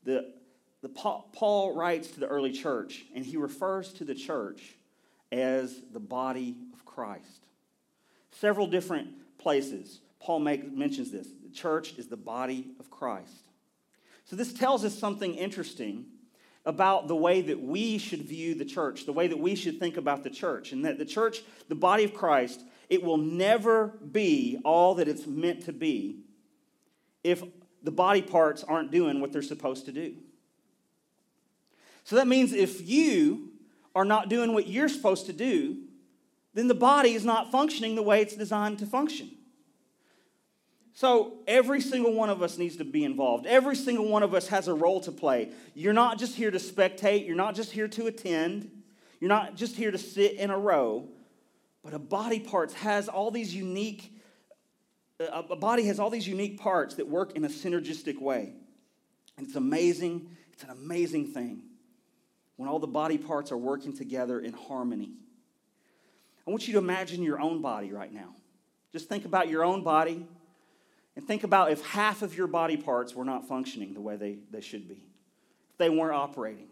the, 0.05 0.34
the 0.81 0.88
Paul 0.88 1.75
writes 1.75 2.08
to 2.12 2.22
the 2.22 2.27
early 2.27 2.53
church, 2.53 3.03
and 3.13 3.25
he 3.25 3.36
refers 3.36 3.91
to 3.96 4.05
the 4.05 4.15
church 4.15 4.77
as 5.34 5.81
the 5.91 6.00
body 6.00 6.55
of 6.72 6.86
Christ. 6.86 7.48
Several 8.31 8.65
different 8.65 9.10
places, 9.39 10.00
Paul 10.22 10.39
make, 10.39 10.72
mentions 10.72 11.12
this. 11.12 11.27
The 11.43 11.53
church 11.53 11.96
is 11.98 12.08
the 12.08 12.15
body 12.15 12.69
of 12.79 12.89
Christ. 12.89 13.43
So, 14.24 14.38
this 14.38 14.53
tells 14.53 14.86
us 14.86 14.98
something 14.98 15.36
interesting 15.36 16.05
about 16.70 17.08
the 17.08 17.16
way 17.16 17.42
that 17.42 17.60
we 17.60 17.98
should 17.98 18.22
view 18.22 18.54
the 18.54 18.64
church, 18.64 19.08
the 19.08 19.12
way 19.12 19.26
that 19.26 19.40
we 19.40 19.56
should 19.56 19.80
think 19.80 19.98
about 19.98 20.24
the 20.24 20.30
church, 20.30 20.72
and 20.72 20.86
that 20.86 21.00
the 21.00 21.06
church, 21.06 21.42
the 21.68 21.74
body 21.74 22.04
of 22.04 22.14
Christ, 22.14 22.64
it 22.90 23.02
will 23.02 23.18
never 23.18 23.88
be 24.12 24.60
all 24.64 24.94
that 24.96 25.08
it's 25.08 25.26
meant 25.26 25.66
to 25.66 25.74
be 25.74 26.20
if 27.24 27.42
the 27.82 27.92
body 27.92 28.22
parts 28.22 28.64
aren't 28.64 28.92
doing 28.92 29.20
what 29.20 29.34
they're 29.34 29.42
supposed 29.42 29.86
to 29.88 29.92
do. 29.92 30.16
So 32.04 32.16
that 32.18 32.28
means 32.28 32.54
if 32.54 32.88
you 32.88 33.50
are 33.96 34.06
not 34.06 34.30
doing 34.30 34.54
what 34.54 34.68
you're 34.68 34.90
supposed 34.90 35.26
to 35.26 35.34
do, 35.34 35.78
then 36.54 36.68
the 36.68 36.76
body 36.76 37.14
is 37.14 37.26
not 37.26 37.52
functioning 37.52 37.96
the 37.96 38.04
way 38.04 38.22
it's 38.22 38.36
designed 38.36 38.78
to 38.80 38.86
function. 38.86 39.32
So 40.93 41.39
every 41.48 41.81
single 41.81 42.13
one 42.13 42.29
of 42.29 42.41
us 42.41 42.58
needs 42.58 42.77
to 42.77 42.86
be 42.86 43.03
involved. 43.03 43.46
Every 43.46 43.75
single 43.75 44.08
one 44.08 44.24
of 44.24 44.34
us 44.34 44.48
has 44.48 44.67
a 44.67 44.74
role 44.74 45.00
to 45.01 45.12
play. 45.12 45.51
You're 45.74 45.93
not 45.93 46.19
just 46.19 46.36
here 46.36 46.51
to 46.51 46.58
spectate, 46.58 47.25
you're 47.25 47.36
not 47.36 47.55
just 47.55 47.72
here 47.72 47.88
to 47.88 48.08
attend, 48.08 48.69
you're 49.19 49.29
not 49.29 49.55
just 49.55 49.75
here 49.75 49.91
to 49.91 49.98
sit 49.98 50.34
in 50.34 50.50
a 50.50 50.58
row, 50.58 51.08
but 51.84 51.93
a 51.93 52.00
body 52.00 52.39
parts 52.39 52.74
has 52.74 53.08
all 53.08 53.31
these 53.31 53.55
unique 53.55 54.13
uh, 55.19 55.43
a 55.50 55.55
body 55.55 55.86
has 55.86 56.00
all 56.00 56.10
these 56.10 56.27
unique 56.27 56.60
parts 56.60 56.96
that 56.96 57.08
work 57.08 57.36
in 57.36 57.43
a 57.43 57.50
synergistic 57.50 58.22
way. 58.22 58.53
And 59.38 59.46
it's 59.46 59.55
amazing, 59.55 60.29
it's 60.53 60.63
an 60.63 60.69
amazing 60.69 61.27
thing 61.27 61.63
when 62.55 62.69
all 62.69 62.79
the 62.79 62.88
body 62.88 63.17
parts 63.17 63.51
are 63.51 63.58
working 63.58 63.96
together 63.96 64.39
in 64.39 64.53
harmony. 64.53 65.12
I 66.48 66.51
want 66.51 66.67
you 66.67 66.74
to 66.74 66.79
imagine 66.79 67.22
your 67.22 67.39
own 67.39 67.62
body 67.62 67.91
right 67.91 68.12
now. 68.12 68.36
Just 68.91 69.08
think 69.08 69.25
about 69.25 69.50
your 69.50 69.63
own 69.63 69.84
body 69.84 70.25
and 71.16 71.25
think 71.28 71.44
about 71.44 71.72
if 71.72 71.84
half 71.86 72.22
of 72.22 72.38
your 72.38 72.48
body 72.48 72.78
parts 72.78 73.13
were 73.13 73.25
not 73.25 73.48
functioning 73.48 73.94
the 73.94 74.01
way 74.01 74.16
they, 74.16 74.38
they 74.51 74.62
should 74.62 74.88
be, 74.88 75.06
if 75.72 75.78
they 75.78 75.89
weren't 75.89 76.16
operating. 76.16 76.68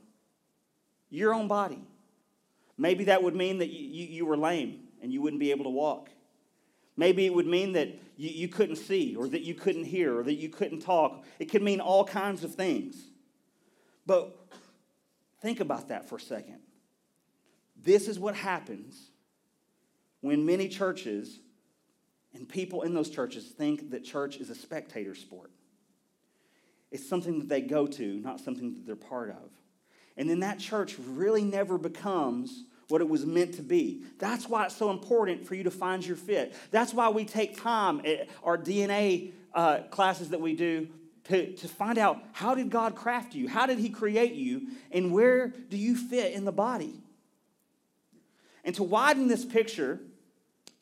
Your 1.10 1.34
own 1.34 1.48
body. 1.48 1.82
Maybe 2.78 3.06
that 3.06 3.24
would 3.24 3.36
mean 3.36 3.58
that 3.60 3.70
you, 3.70 4.06
you, 4.06 4.26
were 4.26 4.38
lame 4.38 4.82
and 5.02 5.12
you 5.12 5.22
wouldn't 5.22 5.40
be 5.40 5.52
able 5.52 5.64
to 5.66 5.70
walk. 5.70 6.10
Maybe 6.96 7.26
it 7.26 7.34
would 7.34 7.48
mean 7.48 7.74
that 7.74 7.90
you, 8.18 8.30
you 8.30 8.48
couldn't 8.48 8.76
see, 8.76 9.16
or 9.16 9.28
that 9.28 9.42
you 9.42 9.54
couldn't 9.54 9.86
hear, 9.86 10.18
or 10.18 10.24
that 10.24 10.36
you 10.36 10.50
couldn't 10.50 10.82
talk. 10.82 11.24
It 11.40 11.46
could 11.46 11.62
mean 11.62 11.80
all 11.80 12.04
kinds 12.04 12.44
of 12.44 12.56
things. 12.56 12.96
But 14.06 14.36
think 15.42 15.60
about 15.60 15.90
that 15.90 16.08
for 16.08 16.16
a 16.16 16.22
second. 16.22 16.60
This 17.84 18.08
is 18.08 18.20
what 18.20 18.36
happens 18.36 19.12
when 20.22 20.46
many 20.46 20.68
churches 20.68 21.40
and 22.38 22.48
people 22.48 22.84
in 22.84 22.94
those 22.94 23.10
churches 23.10 23.46
think 23.46 23.90
that 23.92 24.04
church 24.04 24.38
is 24.38 24.50
a 24.50 24.56
spectator 24.56 25.16
sport. 25.16 25.52
It's 26.92 27.08
something 27.08 27.40
that 27.40 27.50
they 27.50 27.62
go 27.62 27.88
to, 27.88 28.20
not 28.20 28.40
something 28.40 28.76
that 28.76 28.86
they're 28.86 28.96
part 28.96 29.32
of. 29.32 29.52
And 30.16 30.30
then 30.30 30.40
that 30.40 30.60
church 30.60 30.96
really 31.00 31.44
never 31.44 31.78
becomes 31.78 32.64
what 32.88 33.02
it 33.02 33.10
was 33.10 33.26
meant 33.26 33.56
to 33.56 33.62
be. 33.62 34.04
That's 34.20 34.48
why 34.48 34.66
it's 34.66 34.76
so 34.76 34.92
important 34.92 35.46
for 35.46 35.56
you 35.56 35.64
to 35.64 35.72
find 35.72 36.06
your 36.06 36.16
fit. 36.16 36.56
That's 36.72 36.94
why 36.94 37.10
we 37.10 37.26
take 37.26 37.62
time 37.62 38.02
at 38.06 38.30
our 38.44 38.58
DNA 38.58 39.34
uh, 39.54 39.80
classes 39.90 40.30
that 40.30 40.40
we 40.40 40.56
do 40.56 40.88
to, 41.26 41.54
to 41.54 41.68
find 41.68 41.98
out 41.98 42.24
how 42.32 42.56
did 42.56 42.70
God 42.70 42.96
craft 42.96 43.36
you? 43.36 43.50
How 43.50 43.66
did 43.66 43.80
He 43.80 43.90
create 43.90 44.34
you? 44.34 44.68
And 44.92 45.12
where 45.12 45.50
do 45.50 45.76
you 45.78 45.96
fit 45.96 46.34
in 46.34 46.46
the 46.46 46.52
body? 46.52 47.02
And 48.64 48.74
to 48.76 48.84
widen 48.84 49.28
this 49.28 49.44
picture, 49.44 50.00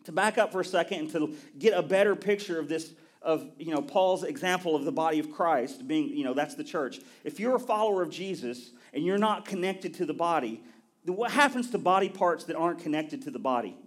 to 0.05 0.11
back 0.11 0.37
up 0.37 0.51
for 0.51 0.61
a 0.61 0.65
second 0.65 0.99
and 0.99 1.09
to 1.11 1.35
get 1.57 1.77
a 1.77 1.83
better 1.83 2.15
picture 2.15 2.59
of 2.59 2.67
this 2.67 2.93
of 3.21 3.49
you 3.57 3.73
know 3.73 3.81
Paul's 3.81 4.23
example 4.23 4.75
of 4.75 4.85
the 4.85 4.91
body 4.91 5.19
of 5.19 5.31
Christ 5.31 5.87
being 5.87 6.09
you 6.09 6.23
know 6.23 6.33
that's 6.33 6.55
the 6.55 6.63
church. 6.63 6.99
If 7.23 7.39
you're 7.39 7.55
a 7.55 7.59
follower 7.59 8.01
of 8.01 8.09
Jesus 8.09 8.71
and 8.93 9.03
you're 9.03 9.17
not 9.17 9.45
connected 9.45 9.95
to 9.95 10.05
the 10.05 10.13
body, 10.13 10.63
what 11.05 11.31
happens 11.31 11.71
to 11.71 11.77
body 11.77 12.09
parts 12.09 12.45
that 12.45 12.55
aren't 12.55 12.79
connected 12.79 13.23
to 13.23 13.31
the 13.31 13.39
body? 13.39 13.77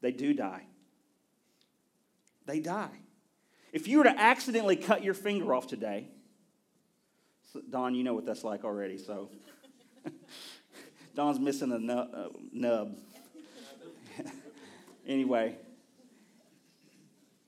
They 0.00 0.12
do 0.12 0.34
die. 0.34 0.64
They 2.46 2.60
die. 2.60 3.00
If 3.72 3.88
you 3.88 3.98
were 3.98 4.04
to 4.04 4.20
accidentally 4.20 4.76
cut 4.76 5.02
your 5.02 5.14
finger 5.14 5.54
off 5.54 5.66
today, 5.66 6.08
Don, 7.70 7.94
you 7.94 8.04
know 8.04 8.14
what 8.14 8.26
that's 8.26 8.44
like 8.44 8.64
already, 8.64 8.98
so. 8.98 9.30
Don's 11.14 11.38
missing 11.38 11.72
a 11.72 11.78
nub. 12.52 12.96
Anyway, 15.06 15.56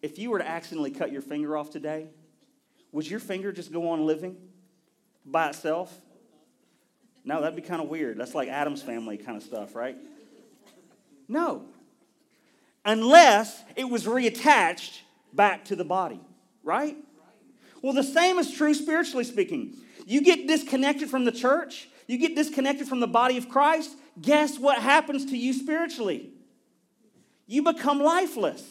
if 0.02 0.18
you 0.18 0.30
were 0.30 0.38
to 0.38 0.48
accidentally 0.48 0.90
cut 0.90 1.10
your 1.10 1.22
finger 1.22 1.56
off 1.56 1.70
today, 1.70 2.08
would 2.92 3.08
your 3.08 3.20
finger 3.20 3.52
just 3.52 3.72
go 3.72 3.90
on 3.90 4.06
living 4.06 4.36
by 5.25 5.48
itself? 5.48 5.94
No, 7.25 7.40
that'd 7.40 7.56
be 7.56 7.62
kind 7.62 7.82
of 7.82 7.88
weird. 7.88 8.18
That's 8.18 8.34
like 8.34 8.48
Addams 8.48 8.82
Family 8.82 9.16
kind 9.16 9.36
of 9.36 9.42
stuff, 9.42 9.75
right? 9.75 9.96
No. 11.28 11.64
Unless 12.84 13.64
it 13.75 13.84
was 13.84 14.04
reattached 14.04 15.00
back 15.32 15.64
to 15.66 15.76
the 15.76 15.84
body, 15.84 16.20
right? 16.62 16.96
Well, 17.82 17.92
the 17.92 18.04
same 18.04 18.38
is 18.38 18.52
true 18.52 18.75
spiritually 18.75 19.25
speaking. 19.25 19.75
You 20.06 20.20
get 20.20 20.46
disconnected 20.46 21.10
from 21.10 21.25
the 21.25 21.32
church, 21.32 21.88
you 22.06 22.16
get 22.16 22.36
disconnected 22.36 22.86
from 22.86 23.00
the 23.00 23.08
body 23.08 23.36
of 23.36 23.48
Christ, 23.48 23.96
guess 24.20 24.58
what 24.58 24.78
happens 24.78 25.26
to 25.26 25.36
you 25.36 25.52
spiritually? 25.52 26.30
You 27.47 27.62
become 27.62 28.00
lifeless. 28.00 28.65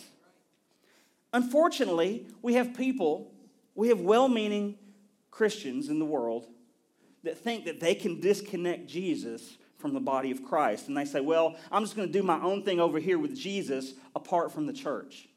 Unfortunately, 1.34 2.28
we 2.42 2.54
have 2.54 2.76
people, 2.76 3.32
we 3.74 3.90
have 3.90 4.00
well 4.00 4.28
meaning 4.28 4.78
Christians 5.32 5.90
in 5.90 6.00
the 6.00 6.06
world 6.06 6.48
that 7.24 7.38
think 7.38 7.66
that 7.66 7.80
they 7.80 7.96
can 7.96 8.20
disconnect 8.20 8.88
Jesus 8.88 9.58
from 9.78 9.94
the 9.94 10.00
body 10.00 10.32
of 10.32 10.44
Christ. 10.44 10.88
And 10.88 10.96
they 10.96 11.06
say, 11.06 11.20
well, 11.20 11.56
I'm 11.72 11.84
just 11.84 11.96
going 11.96 12.08
to 12.08 12.14
do 12.14 12.24
my 12.24 12.42
own 12.42 12.64
thing 12.64 12.80
over 12.80 13.00
here 13.00 13.20
with 13.20 13.36
Jesus 13.36 13.94
apart 14.16 14.52
from 14.52 14.66
the 14.66 14.74
church. 14.74 15.28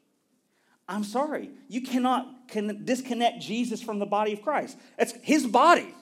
I'm 0.87 1.03
sorry. 1.03 1.51
You 1.67 1.81
cannot 1.81 2.47
can 2.47 2.83
disconnect 2.83 3.41
Jesus 3.41 3.81
from 3.81 3.99
the 3.99 4.07
body 4.07 4.33
of 4.33 4.41
Christ. 4.41 4.77
It's 4.97 5.13
his 5.21 5.45
body. 5.45 5.93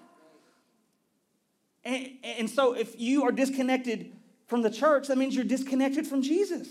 And, 1.83 2.09
and 2.23 2.49
so 2.49 2.73
if 2.73 2.99
you 2.99 3.23
are 3.23 3.31
disconnected 3.31 4.13
from 4.47 4.61
the 4.61 4.69
church, 4.69 5.07
that 5.07 5.17
means 5.17 5.35
you're 5.35 5.43
disconnected 5.43 6.07
from 6.07 6.21
Jesus. 6.21 6.67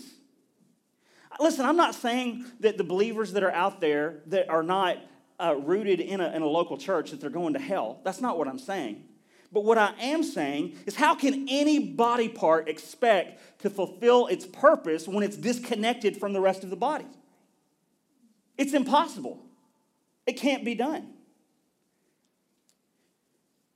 Listen, 1.39 1.65
I'm 1.65 1.77
not 1.77 1.95
saying 1.95 2.45
that 2.61 2.77
the 2.77 2.83
believers 2.83 3.33
that 3.33 3.43
are 3.43 3.51
out 3.51 3.79
there 3.79 4.21
that 4.27 4.49
are 4.49 4.63
not 4.63 4.97
uh, 5.39 5.55
rooted 5.55 5.99
in 5.99 6.19
a, 6.19 6.29
in 6.35 6.41
a 6.41 6.47
local 6.47 6.77
church 6.77 7.11
that 7.11 7.21
they're 7.21 7.29
going 7.29 7.53
to 7.53 7.59
hell. 7.59 7.99
That's 8.03 8.21
not 8.21 8.37
what 8.37 8.47
I'm 8.47 8.59
saying. 8.59 9.03
But 9.51 9.63
what 9.63 9.77
I 9.77 9.93
am 9.99 10.23
saying 10.23 10.75
is, 10.85 10.95
how 10.95 11.15
can 11.15 11.47
any 11.49 11.79
body 11.79 12.27
part 12.27 12.67
expect 12.67 13.61
to 13.61 13.69
fulfill 13.69 14.27
its 14.27 14.45
purpose 14.45 15.07
when 15.07 15.23
it's 15.23 15.37
disconnected 15.37 16.17
from 16.17 16.33
the 16.33 16.41
rest 16.41 16.63
of 16.63 16.69
the 16.69 16.75
body? 16.75 17.07
It's 18.57 18.73
impossible. 18.73 19.39
It 20.25 20.33
can't 20.33 20.65
be 20.65 20.75
done. 20.75 21.13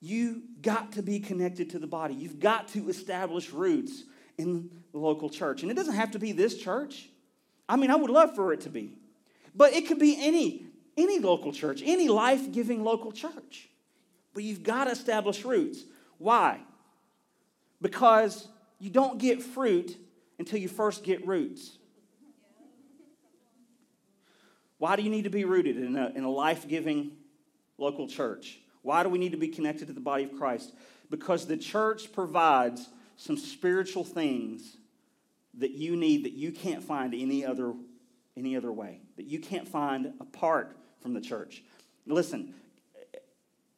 You 0.02 0.42
got 0.62 0.94
to 0.94 1.04
be 1.04 1.20
connected 1.20 1.70
to 1.70 1.80
the 1.80 1.88
body. 1.88 2.16
You've 2.16 2.40
got 2.40 2.68
to 2.70 2.90
establish 2.90 3.52
roots 3.52 4.04
in 4.38 4.70
the 4.92 4.98
local 4.98 5.30
church. 5.30 5.62
And 5.62 5.72
it 5.72 5.76
doesn't 5.76 5.94
have 5.94 6.12
to 6.12 6.20
be 6.20 6.32
this 6.32 6.58
church. 6.58 7.11
I 7.72 7.78
mean, 7.78 7.90
I 7.90 7.96
would 7.96 8.10
love 8.10 8.36
for 8.36 8.52
it 8.52 8.62
to 8.62 8.70
be. 8.70 8.92
But 9.56 9.72
it 9.72 9.88
could 9.88 9.98
be 9.98 10.18
any 10.20 10.66
any 10.98 11.20
local 11.20 11.54
church, 11.54 11.82
any 11.86 12.10
life-giving 12.10 12.84
local 12.84 13.14
church. 13.14 13.70
But 14.34 14.44
you've 14.44 14.62
got 14.62 14.86
to 14.86 14.92
establish 14.92 15.46
roots. 15.46 15.86
Why? 16.18 16.60
Because 17.82 18.50
you 18.78 18.90
don't 18.90 19.18
get 19.18 19.42
fruit 19.42 19.96
until 20.38 20.60
you 20.60 20.68
first 20.68 21.06
get 21.06 21.26
roots. 21.26 21.78
Why 24.78 24.98
do 24.98 25.02
you 25.02 25.10
need 25.10 25.24
to 25.24 25.30
be 25.30 25.46
rooted 25.46 25.78
in 25.78 25.96
a, 25.96 26.10
in 26.10 26.26
a 26.26 26.30
life 26.30 26.68
giving 26.68 27.12
local 27.78 28.06
church? 28.06 28.60
Why 28.82 29.02
do 29.04 29.10
we 29.10 29.18
need 29.18 29.32
to 29.32 29.38
be 29.38 29.48
connected 29.48 29.88
to 29.88 29.94
the 29.94 30.02
body 30.02 30.26
of 30.26 30.34
Christ? 30.34 30.74
Because 31.10 31.48
the 31.48 31.58
church 31.58 32.12
provides 32.12 32.90
some 33.16 33.38
spiritual 33.38 34.04
things 34.04 34.76
that 35.60 35.72
you 35.72 35.96
need 35.96 36.26
that 36.26 36.34
you 36.34 36.52
can't 36.52 36.84
find 36.84 37.14
any 37.14 37.46
other, 37.46 37.74
any 38.38 38.56
other 38.56 38.72
way, 38.72 39.02
that 39.18 39.26
you 39.26 39.40
can't 39.40 39.68
find 39.68 40.14
apart 40.20 40.76
from 41.02 41.14
the 41.14 41.22
church. 41.22 41.64
Listen, 42.06 42.54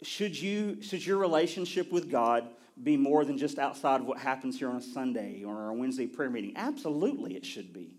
should, 0.02 0.40
you, 0.40 0.82
should 0.82 1.06
your 1.06 1.18
relationship 1.18 1.92
with 1.92 2.10
God 2.10 2.48
be 2.82 2.98
more 2.98 3.26
than 3.26 3.38
just 3.38 3.60
outside 3.60 4.02
of 4.02 4.08
what 4.08 4.18
happens 4.18 4.58
here 4.58 4.70
on 4.70 4.76
a 4.76 4.82
Sunday 4.82 5.44
or 5.44 5.70
a 5.70 5.74
Wednesday 5.74 6.08
prayer 6.08 6.30
meeting? 6.30 6.54
Absolutely, 6.56 7.36
it 7.36 7.46
should 7.46 7.74
be. 7.74 7.96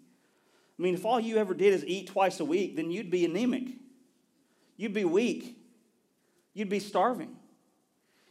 I 0.79 0.83
mean, 0.83 0.95
if 0.95 1.05
all 1.05 1.21
you 1.21 1.37
ever 1.37 1.55
did 1.55 1.73
is 1.73 1.85
eat 1.85 2.09
twice 2.09 2.41
a 2.41 2.45
week, 2.45 2.77
then 2.77 2.91
you'd 2.91 3.11
be 3.11 3.25
anemic. 3.25 3.69
You'd 4.77 4.95
be 4.95 5.05
weak. 5.05 5.57
You'd 6.53 6.69
be 6.69 6.81
starving. 6.81 7.37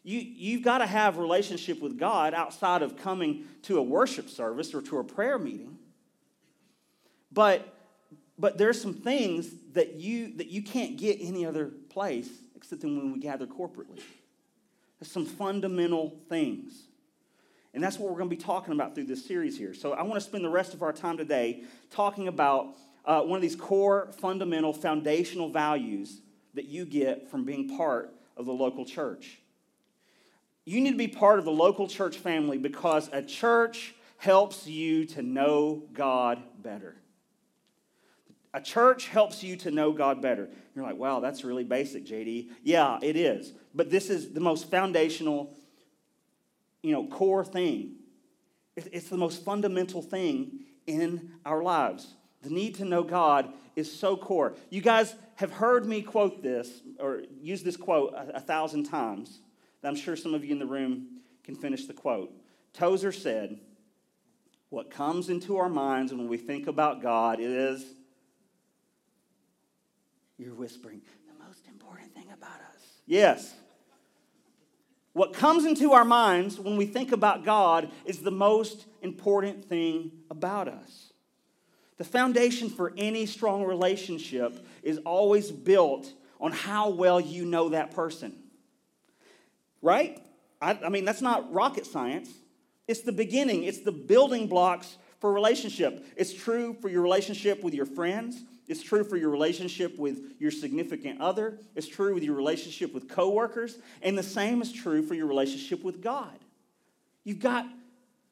You, 0.03 0.19
you've 0.19 0.63
got 0.63 0.79
to 0.79 0.85
have 0.85 1.17
relationship 1.17 1.81
with 1.81 1.97
God 1.97 2.33
outside 2.33 2.81
of 2.81 2.97
coming 2.97 3.45
to 3.63 3.77
a 3.77 3.81
worship 3.81 4.29
service 4.29 4.73
or 4.73 4.81
to 4.81 4.99
a 4.99 5.03
prayer 5.03 5.39
meeting. 5.39 5.77
But, 7.31 7.73
but 8.37 8.57
there's 8.57 8.79
some 8.81 8.93
things 8.93 9.49
that 9.71 9.95
you, 9.95 10.35
that 10.37 10.47
you 10.47 10.61
can't 10.61 10.97
get 10.97 11.19
any 11.21 11.45
other 11.45 11.71
place 11.89 12.29
except 12.55 12.83
when 12.83 13.13
we 13.13 13.19
gather 13.19 13.47
corporately. 13.47 14.01
There's 14.99 15.11
some 15.11 15.25
fundamental 15.25 16.17
things. 16.29 16.73
And 17.73 17.83
that's 17.83 17.97
what 17.97 18.09
we're 18.09 18.17
going 18.17 18.29
to 18.29 18.35
be 18.35 18.41
talking 18.41 18.73
about 18.73 18.93
through 18.93 19.05
this 19.05 19.25
series 19.25 19.57
here. 19.57 19.73
So 19.73 19.93
I 19.93 20.03
want 20.03 20.15
to 20.15 20.21
spend 20.21 20.45
the 20.45 20.49
rest 20.49 20.73
of 20.73 20.83
our 20.83 20.93
time 20.93 21.17
today 21.17 21.63
talking 21.89 22.27
about 22.27 22.75
uh, 23.05 23.21
one 23.21 23.37
of 23.37 23.41
these 23.41 23.55
core, 23.55 24.11
fundamental, 24.19 24.73
foundational 24.73 25.49
values 25.49 26.21
that 26.53 26.65
you 26.65 26.85
get 26.85 27.29
from 27.31 27.45
being 27.45 27.75
part 27.75 28.13
of 28.37 28.45
the 28.45 28.53
local 28.53 28.85
church. 28.85 29.39
You 30.65 30.81
need 30.81 30.91
to 30.91 30.97
be 30.97 31.07
part 31.07 31.39
of 31.39 31.45
the 31.45 31.51
local 31.51 31.87
church 31.87 32.17
family 32.17 32.57
because 32.57 33.09
a 33.11 33.21
church 33.21 33.95
helps 34.17 34.65
you 34.65 35.05
to 35.05 35.21
know 35.21 35.83
God 35.93 36.41
better. 36.61 36.95
A 38.53 38.61
church 38.61 39.07
helps 39.07 39.43
you 39.43 39.57
to 39.57 39.71
know 39.71 39.91
God 39.91 40.21
better. 40.21 40.47
You're 40.75 40.85
like, 40.85 40.95
wow, 40.95 41.19
that's 41.19 41.43
really 41.43 41.63
basic, 41.63 42.05
JD. 42.05 42.49
Yeah, 42.63 42.99
it 43.01 43.15
is. 43.15 43.51
But 43.73 43.89
this 43.89 44.09
is 44.09 44.31
the 44.31 44.39
most 44.39 44.69
foundational, 44.69 45.57
you 46.83 46.91
know, 46.91 47.07
core 47.07 47.43
thing. 47.43 47.95
It's 48.75 49.09
the 49.09 49.17
most 49.17 49.43
fundamental 49.43 50.01
thing 50.01 50.65
in 50.87 51.31
our 51.45 51.61
lives. 51.61 52.13
The 52.41 52.49
need 52.49 52.75
to 52.75 52.85
know 52.85 53.03
God 53.03 53.53
is 53.75 53.91
so 53.91 54.15
core. 54.15 54.55
You 54.69 54.81
guys 54.81 55.15
have 55.35 55.51
heard 55.51 55.85
me 55.85 56.01
quote 56.01 56.43
this 56.43 56.81
or 56.99 57.23
use 57.41 57.63
this 57.63 57.77
quote 57.77 58.13
a, 58.13 58.37
a 58.37 58.39
thousand 58.39 58.83
times. 58.83 59.39
I'm 59.83 59.95
sure 59.95 60.15
some 60.15 60.33
of 60.33 60.45
you 60.45 60.51
in 60.51 60.59
the 60.59 60.65
room 60.65 61.07
can 61.43 61.55
finish 61.55 61.85
the 61.85 61.93
quote. 61.93 62.31
Tozer 62.73 63.11
said, 63.11 63.59
What 64.69 64.89
comes 64.89 65.29
into 65.29 65.57
our 65.57 65.69
minds 65.69 66.13
when 66.13 66.27
we 66.27 66.37
think 66.37 66.67
about 66.67 67.01
God 67.01 67.39
is, 67.41 67.83
you're 70.37 70.55
whispering, 70.55 71.01
the 71.27 71.45
most 71.45 71.67
important 71.67 72.13
thing 72.13 72.27
about 72.33 72.59
us. 72.59 72.81
Yes. 73.05 73.53
What 75.11 75.33
comes 75.33 75.65
into 75.65 75.91
our 75.91 76.05
minds 76.05 76.59
when 76.59 76.75
we 76.75 76.85
think 76.85 77.11
about 77.11 77.45
God 77.45 77.91
is 78.05 78.19
the 78.19 78.31
most 78.31 78.85
important 79.01 79.65
thing 79.65 80.11
about 80.31 80.67
us. 80.67 81.13
The 81.97 82.03
foundation 82.03 82.69
for 82.69 82.93
any 82.97 83.27
strong 83.27 83.63
relationship 83.63 84.65
is 84.81 84.97
always 84.99 85.51
built 85.51 86.11
on 86.41 86.51
how 86.51 86.89
well 86.89 87.19
you 87.19 87.45
know 87.45 87.69
that 87.69 87.91
person 87.91 88.42
right? 89.83 90.19
I, 90.59 90.79
I 90.85 90.89
mean, 90.89 91.05
that's 91.05 91.21
not 91.21 91.53
rocket 91.53 91.85
science. 91.85 92.31
It's 92.87 93.01
the 93.01 93.11
beginning, 93.11 93.65
it's 93.65 93.81
the 93.81 93.91
building 93.91 94.47
blocks 94.47 94.97
for 95.19 95.31
relationship. 95.31 96.05
It's 96.17 96.33
true 96.33 96.75
for 96.81 96.89
your 96.89 97.01
relationship 97.01 97.63
with 97.63 97.73
your 97.73 97.85
friends. 97.85 98.43
It's 98.67 98.81
true 98.81 99.03
for 99.03 99.17
your 99.17 99.29
relationship 99.29 99.97
with 99.97 100.33
your 100.39 100.51
significant 100.51 101.21
other. 101.21 101.59
It's 101.75 101.87
true 101.87 102.13
with 102.13 102.23
your 102.23 102.35
relationship 102.35 102.93
with 102.93 103.09
coworkers. 103.09 103.77
And 104.01 104.17
the 104.17 104.23
same 104.23 104.61
is 104.61 104.71
true 104.71 105.01
for 105.01 105.13
your 105.13 105.27
relationship 105.27 105.83
with 105.83 106.01
God. 106.01 106.39
You've 107.23 107.39
got 107.39 107.65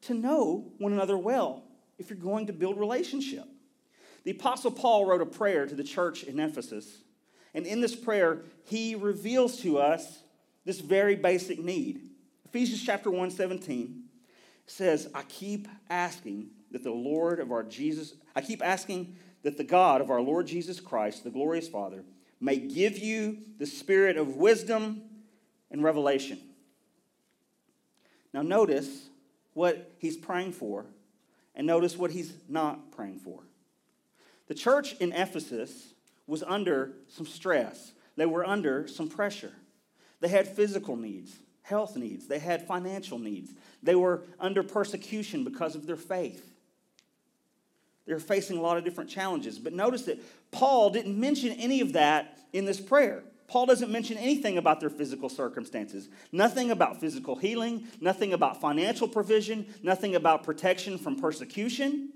to 0.02 0.14
know 0.14 0.72
one 0.78 0.92
another 0.92 1.16
well 1.16 1.64
if 1.98 2.10
you're 2.10 2.18
going 2.18 2.46
to 2.46 2.52
build 2.52 2.78
relationship. 2.78 3.44
The 4.24 4.32
Apostle 4.32 4.70
Paul 4.70 5.06
wrote 5.06 5.20
a 5.20 5.26
prayer 5.26 5.66
to 5.66 5.74
the 5.74 5.84
church 5.84 6.24
in 6.24 6.40
Ephesus. 6.40 7.02
And 7.54 7.66
in 7.66 7.80
this 7.80 7.94
prayer, 7.94 8.42
he 8.64 8.94
reveals 8.94 9.58
to 9.60 9.78
us 9.78 10.22
this 10.64 10.80
very 10.80 11.16
basic 11.16 11.58
need. 11.58 12.10
Ephesians 12.44 12.82
chapter 12.82 13.10
1 13.10 13.30
17 13.30 14.02
says, 14.66 15.08
I 15.14 15.22
keep 15.22 15.68
asking 15.90 16.50
that 16.70 16.82
the 16.82 16.90
Lord 16.90 17.40
of 17.40 17.50
our 17.50 17.62
Jesus, 17.62 18.14
I 18.34 18.40
keep 18.40 18.62
asking 18.64 19.16
that 19.42 19.56
the 19.56 19.64
God 19.64 20.00
of 20.00 20.10
our 20.10 20.20
Lord 20.20 20.46
Jesus 20.46 20.80
Christ, 20.80 21.24
the 21.24 21.30
glorious 21.30 21.68
Father, 21.68 22.04
may 22.40 22.56
give 22.56 22.98
you 22.98 23.38
the 23.58 23.66
spirit 23.66 24.16
of 24.16 24.36
wisdom 24.36 25.02
and 25.70 25.82
revelation. 25.82 26.38
Now, 28.32 28.42
notice 28.42 29.08
what 29.54 29.92
he's 29.98 30.16
praying 30.16 30.52
for, 30.52 30.86
and 31.54 31.66
notice 31.66 31.96
what 31.96 32.10
he's 32.10 32.32
not 32.48 32.92
praying 32.92 33.18
for. 33.18 33.44
The 34.48 34.54
church 34.54 34.94
in 34.94 35.12
Ephesus 35.12 35.94
was 36.26 36.42
under 36.42 36.92
some 37.08 37.26
stress, 37.26 37.92
they 38.16 38.26
were 38.26 38.46
under 38.46 38.86
some 38.86 39.08
pressure. 39.08 39.52
They 40.22 40.28
had 40.28 40.46
physical 40.46 40.94
needs, 40.94 41.34
health 41.62 41.96
needs, 41.96 42.28
they 42.28 42.38
had 42.38 42.64
financial 42.66 43.18
needs. 43.18 43.50
They 43.82 43.96
were 43.96 44.22
under 44.38 44.62
persecution 44.62 45.42
because 45.42 45.74
of 45.74 45.84
their 45.84 45.96
faith. 45.96 46.48
They're 48.06 48.20
facing 48.20 48.56
a 48.56 48.60
lot 48.60 48.76
of 48.78 48.84
different 48.84 49.10
challenges. 49.10 49.58
But 49.58 49.72
notice 49.72 50.02
that 50.04 50.20
Paul 50.52 50.90
didn't 50.90 51.18
mention 51.18 51.50
any 51.54 51.80
of 51.80 51.94
that 51.94 52.38
in 52.52 52.64
this 52.64 52.80
prayer. 52.80 53.24
Paul 53.48 53.66
doesn't 53.66 53.90
mention 53.90 54.16
anything 54.16 54.58
about 54.58 54.78
their 54.78 54.90
physical 54.90 55.28
circumstances, 55.28 56.08
nothing 56.30 56.70
about 56.70 57.00
physical 57.00 57.34
healing, 57.34 57.88
nothing 58.00 58.32
about 58.32 58.60
financial 58.60 59.08
provision, 59.08 59.66
nothing 59.82 60.14
about 60.14 60.44
protection 60.44 60.98
from 60.98 61.16
persecution. 61.16 62.10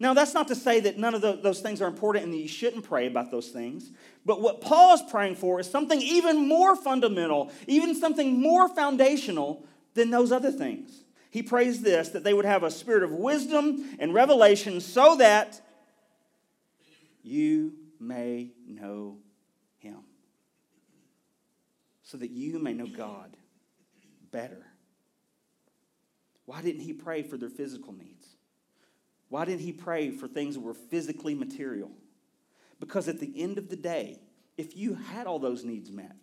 Now, 0.00 0.14
that's 0.14 0.32
not 0.32 0.48
to 0.48 0.54
say 0.54 0.80
that 0.80 0.96
none 0.96 1.14
of 1.14 1.20
those 1.20 1.60
things 1.60 1.82
are 1.82 1.86
important 1.86 2.24
and 2.24 2.32
that 2.32 2.38
you 2.38 2.48
shouldn't 2.48 2.88
pray 2.88 3.06
about 3.06 3.30
those 3.30 3.48
things. 3.48 3.90
But 4.24 4.40
what 4.40 4.62
Paul 4.62 4.94
is 4.94 5.02
praying 5.02 5.36
for 5.36 5.60
is 5.60 5.70
something 5.70 6.00
even 6.00 6.48
more 6.48 6.74
fundamental, 6.74 7.52
even 7.66 7.94
something 7.94 8.40
more 8.40 8.66
foundational 8.66 9.66
than 9.92 10.10
those 10.10 10.32
other 10.32 10.50
things. 10.50 11.04
He 11.30 11.42
prays 11.42 11.82
this 11.82 12.08
that 12.08 12.24
they 12.24 12.32
would 12.32 12.46
have 12.46 12.62
a 12.62 12.70
spirit 12.70 13.02
of 13.02 13.12
wisdom 13.12 13.94
and 13.98 14.14
revelation 14.14 14.80
so 14.80 15.16
that 15.16 15.60
you 17.22 17.74
may 18.00 18.52
know 18.66 19.18
him. 19.80 19.98
So 22.04 22.16
that 22.16 22.30
you 22.30 22.58
may 22.58 22.72
know 22.72 22.86
God 22.86 23.36
better. 24.32 24.64
Why 26.46 26.62
didn't 26.62 26.80
he 26.80 26.94
pray 26.94 27.22
for 27.22 27.36
their 27.36 27.50
physical 27.50 27.92
needs? 27.92 28.26
Why 29.30 29.44
didn't 29.44 29.60
he 29.60 29.72
pray 29.72 30.10
for 30.10 30.28
things 30.28 30.56
that 30.56 30.60
were 30.60 30.74
physically 30.74 31.34
material? 31.34 31.90
Because 32.80 33.08
at 33.08 33.20
the 33.20 33.32
end 33.40 33.56
of 33.58 33.70
the 33.70 33.76
day, 33.76 34.20
if 34.58 34.76
you 34.76 34.94
had 34.94 35.26
all 35.26 35.38
those 35.38 35.64
needs 35.64 35.90
met, 35.90 36.16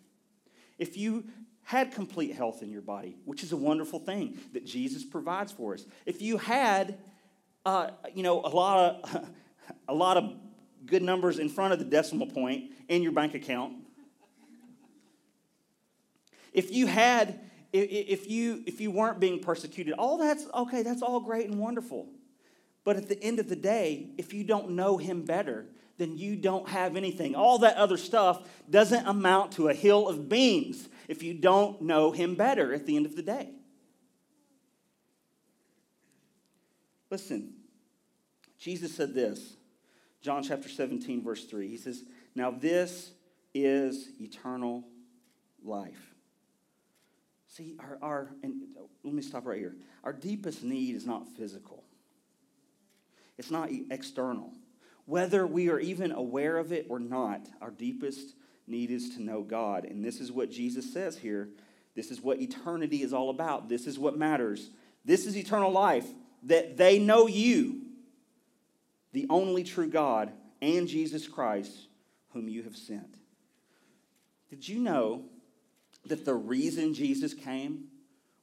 if 0.78 0.96
you 0.96 1.24
had 1.62 1.92
complete 1.92 2.34
health 2.34 2.62
in 2.62 2.70
your 2.70 2.82
body, 2.82 3.16
which 3.24 3.42
is 3.42 3.52
a 3.52 3.56
wonderful 3.56 3.98
thing 3.98 4.38
that 4.52 4.64
Jesus 4.64 5.04
provides 5.04 5.50
for 5.50 5.74
us, 5.74 5.86
if 6.04 6.20
you 6.20 6.36
had, 6.36 6.98
uh, 7.64 7.90
you 8.14 8.22
know, 8.22 8.40
a 8.40 8.48
lot 8.48 9.02
of 9.04 9.28
a 9.88 9.94
lot 9.94 10.16
of 10.16 10.34
good 10.84 11.02
numbers 11.02 11.38
in 11.38 11.48
front 11.48 11.72
of 11.72 11.78
the 11.78 11.84
decimal 11.84 12.26
point 12.26 12.72
in 12.88 13.02
your 13.02 13.12
bank 13.12 13.34
account, 13.34 13.72
if 16.52 16.70
you 16.70 16.86
had, 16.86 17.40
if 17.72 18.28
you 18.28 18.62
if 18.66 18.80
you 18.80 18.90
weren't 18.90 19.18
being 19.18 19.40
persecuted, 19.40 19.94
all 19.94 20.18
that's 20.18 20.46
okay. 20.54 20.82
That's 20.82 21.02
all 21.02 21.20
great 21.20 21.48
and 21.48 21.58
wonderful. 21.58 22.08
But 22.88 22.96
at 22.96 23.06
the 23.06 23.22
end 23.22 23.38
of 23.38 23.50
the 23.50 23.54
day, 23.54 24.06
if 24.16 24.32
you 24.32 24.44
don't 24.44 24.70
know 24.70 24.96
him 24.96 25.20
better, 25.20 25.66
then 25.98 26.16
you 26.16 26.36
don't 26.36 26.66
have 26.70 26.96
anything. 26.96 27.34
All 27.34 27.58
that 27.58 27.76
other 27.76 27.98
stuff 27.98 28.48
doesn't 28.70 29.06
amount 29.06 29.52
to 29.52 29.68
a 29.68 29.74
hill 29.74 30.08
of 30.08 30.30
beans 30.30 30.88
if 31.06 31.22
you 31.22 31.34
don't 31.34 31.82
know 31.82 32.12
him 32.12 32.34
better 32.34 32.72
at 32.72 32.86
the 32.86 32.96
end 32.96 33.04
of 33.04 33.14
the 33.14 33.20
day. 33.20 33.50
Listen, 37.10 37.52
Jesus 38.58 38.94
said 38.94 39.12
this, 39.12 39.58
John 40.22 40.42
chapter 40.42 40.70
17, 40.70 41.22
verse 41.22 41.44
3. 41.44 41.68
He 41.68 41.76
says, 41.76 42.04
Now 42.34 42.50
this 42.50 43.10
is 43.52 44.08
eternal 44.18 44.82
life. 45.62 46.14
See, 47.48 47.76
our, 47.80 47.98
our 48.00 48.30
and 48.42 48.62
let 49.04 49.12
me 49.12 49.20
stop 49.20 49.44
right 49.44 49.58
here. 49.58 49.76
Our 50.04 50.14
deepest 50.14 50.62
need 50.62 50.96
is 50.96 51.04
not 51.04 51.28
physical. 51.28 51.84
It's 53.38 53.50
not 53.50 53.70
external. 53.90 54.52
Whether 55.06 55.46
we 55.46 55.70
are 55.70 55.80
even 55.80 56.12
aware 56.12 56.58
of 56.58 56.72
it 56.72 56.86
or 56.90 56.98
not, 56.98 57.48
our 57.62 57.70
deepest 57.70 58.34
need 58.66 58.90
is 58.90 59.10
to 59.10 59.22
know 59.22 59.42
God. 59.42 59.84
And 59.84 60.04
this 60.04 60.20
is 60.20 60.30
what 60.30 60.50
Jesus 60.50 60.92
says 60.92 61.16
here. 61.16 61.48
This 61.94 62.10
is 62.10 62.20
what 62.20 62.40
eternity 62.40 63.02
is 63.02 63.12
all 63.12 63.30
about. 63.30 63.68
This 63.68 63.86
is 63.86 63.98
what 63.98 64.18
matters. 64.18 64.70
This 65.04 65.26
is 65.26 65.36
eternal 65.36 65.72
life 65.72 66.06
that 66.44 66.76
they 66.76 66.98
know 66.98 67.26
you, 67.26 67.82
the 69.12 69.26
only 69.30 69.64
true 69.64 69.88
God, 69.88 70.30
and 70.60 70.86
Jesus 70.86 71.26
Christ, 71.26 71.88
whom 72.32 72.48
you 72.48 72.62
have 72.64 72.76
sent. 72.76 73.16
Did 74.50 74.68
you 74.68 74.78
know 74.80 75.24
that 76.06 76.24
the 76.24 76.34
reason 76.34 76.94
Jesus 76.94 77.34
came 77.34 77.84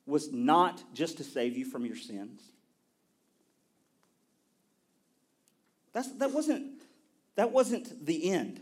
was 0.05 0.31
not 0.31 0.83
just 0.93 1.17
to 1.17 1.23
save 1.23 1.57
you 1.57 1.65
from 1.65 1.85
your 1.85 1.95
sins? 1.95 2.41
That's, 5.95 6.11
that, 6.17 6.33
wasn't, 6.33 6.81
that 7.37 7.53
wasn't 7.53 8.05
the 8.05 8.29
end. 8.29 8.59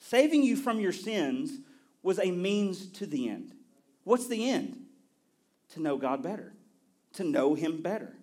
Saving 0.00 0.42
you 0.42 0.56
from 0.56 0.80
your 0.80 0.92
sins 0.92 1.60
was 2.02 2.18
a 2.18 2.32
means 2.32 2.88
to 2.88 3.06
the 3.06 3.28
end. 3.28 3.52
What's 4.02 4.26
the 4.26 4.50
end? 4.50 4.76
To 5.74 5.80
know 5.80 5.96
God 5.96 6.24
better, 6.24 6.52
to 7.14 7.24
know 7.24 7.54
Him 7.54 7.82
better. 7.82 8.16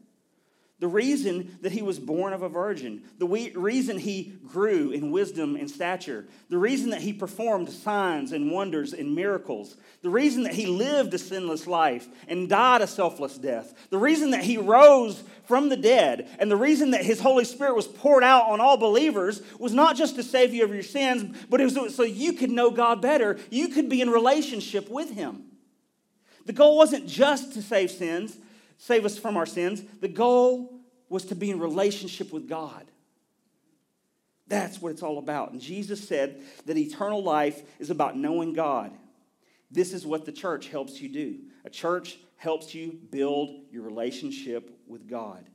The 0.84 0.90
reason 0.90 1.58
that 1.62 1.72
he 1.72 1.82
was 1.82 1.98
born 1.98 2.34
of 2.34 2.42
a 2.42 2.50
virgin, 2.50 3.04
the 3.18 3.26
reason 3.26 3.98
he 3.98 4.34
grew 4.46 4.92
in 4.92 5.12
wisdom 5.12 5.56
and 5.56 5.72
stature, 5.72 6.26
the 6.50 6.58
reason 6.58 6.90
that 6.90 7.00
he 7.00 7.14
performed 7.14 7.70
signs 7.70 8.34
and 8.34 8.52
wonders 8.52 8.92
and 8.92 9.16
miracles, 9.16 9.78
the 10.02 10.10
reason 10.10 10.44
that 10.44 10.56
he 10.56 10.66
lived 10.66 11.14
a 11.14 11.18
sinless 11.18 11.68
life 11.68 12.10
and 12.28 12.50
died 12.50 12.82
a 12.82 12.88
selfless 12.88 13.38
death, 13.38 13.74
the 13.92 13.98
reason 13.98 14.32
that 14.32 14.44
he 14.44 14.58
rose 14.58 15.24
from 15.46 15.70
the 15.70 15.78
dead, 15.78 16.28
and 16.38 16.52
the 16.52 16.58
reason 16.58 16.92
that 16.92 17.06
his 17.06 17.22
Holy 17.22 17.46
Spirit 17.46 17.78
was 17.78 17.88
poured 17.88 18.26
out 18.26 18.50
on 18.50 18.60
all 18.60 18.76
believers 18.76 19.42
was 19.60 19.72
not 19.72 19.96
just 19.96 20.18
to 20.18 20.24
save 20.24 20.54
you 20.54 20.66
of 20.66 20.74
your 20.74 20.84
sins, 20.84 21.46
but 21.50 21.62
it 21.62 21.64
was 21.64 21.96
so 21.96 22.04
you 22.04 22.34
could 22.34 22.52
know 22.52 22.70
God 22.70 23.02
better. 23.02 23.40
You 23.50 23.70
could 23.70 23.88
be 23.88 24.02
in 24.02 24.10
relationship 24.10 24.90
with 24.90 25.12
him. 25.12 25.44
The 26.46 26.52
goal 26.52 26.76
wasn't 26.76 27.08
just 27.08 27.54
to 27.54 27.62
save 27.62 27.90
sins, 27.90 28.38
save 28.78 29.06
us 29.06 29.18
from 29.18 29.38
our 29.38 29.46
sins. 29.46 29.82
The 30.02 30.10
goal 30.10 30.73
was 31.14 31.26
to 31.26 31.36
be 31.36 31.52
in 31.52 31.60
relationship 31.60 32.34
with 32.34 32.50
God. 32.50 32.86
That's 34.48 34.82
what 34.82 34.92
it's 34.92 35.04
all 35.04 35.20
about. 35.20 35.52
And 35.52 35.62
Jesus 35.62 36.06
said 36.06 36.42
that 36.66 36.76
eternal 36.76 37.22
life 37.22 37.62
is 37.78 37.92
about 37.92 38.18
knowing 38.18 38.54
God. 38.54 38.92
This 39.70 39.94
is 39.94 40.08
what 40.08 40.26
the 40.26 40.32
church 40.32 40.70
helps 40.70 41.00
you 41.00 41.10
do. 41.10 41.38
A 41.66 41.70
church 41.70 42.18
helps 42.38 42.74
you 42.74 43.00
build 43.12 43.52
your 43.70 43.84
relationship 43.84 44.76
with 44.88 45.08
God. 45.08 45.48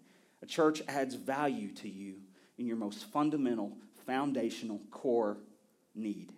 A 0.43 0.47
church 0.47 0.81
adds 0.87 1.17
value 1.17 1.73
to 1.75 1.89
you 1.89 2.21
in 2.57 2.65
your 2.65 2.77
most 2.77 3.07
fundamental, 3.07 3.77
foundational, 4.07 4.81
core 4.93 5.39
need. 5.93 6.31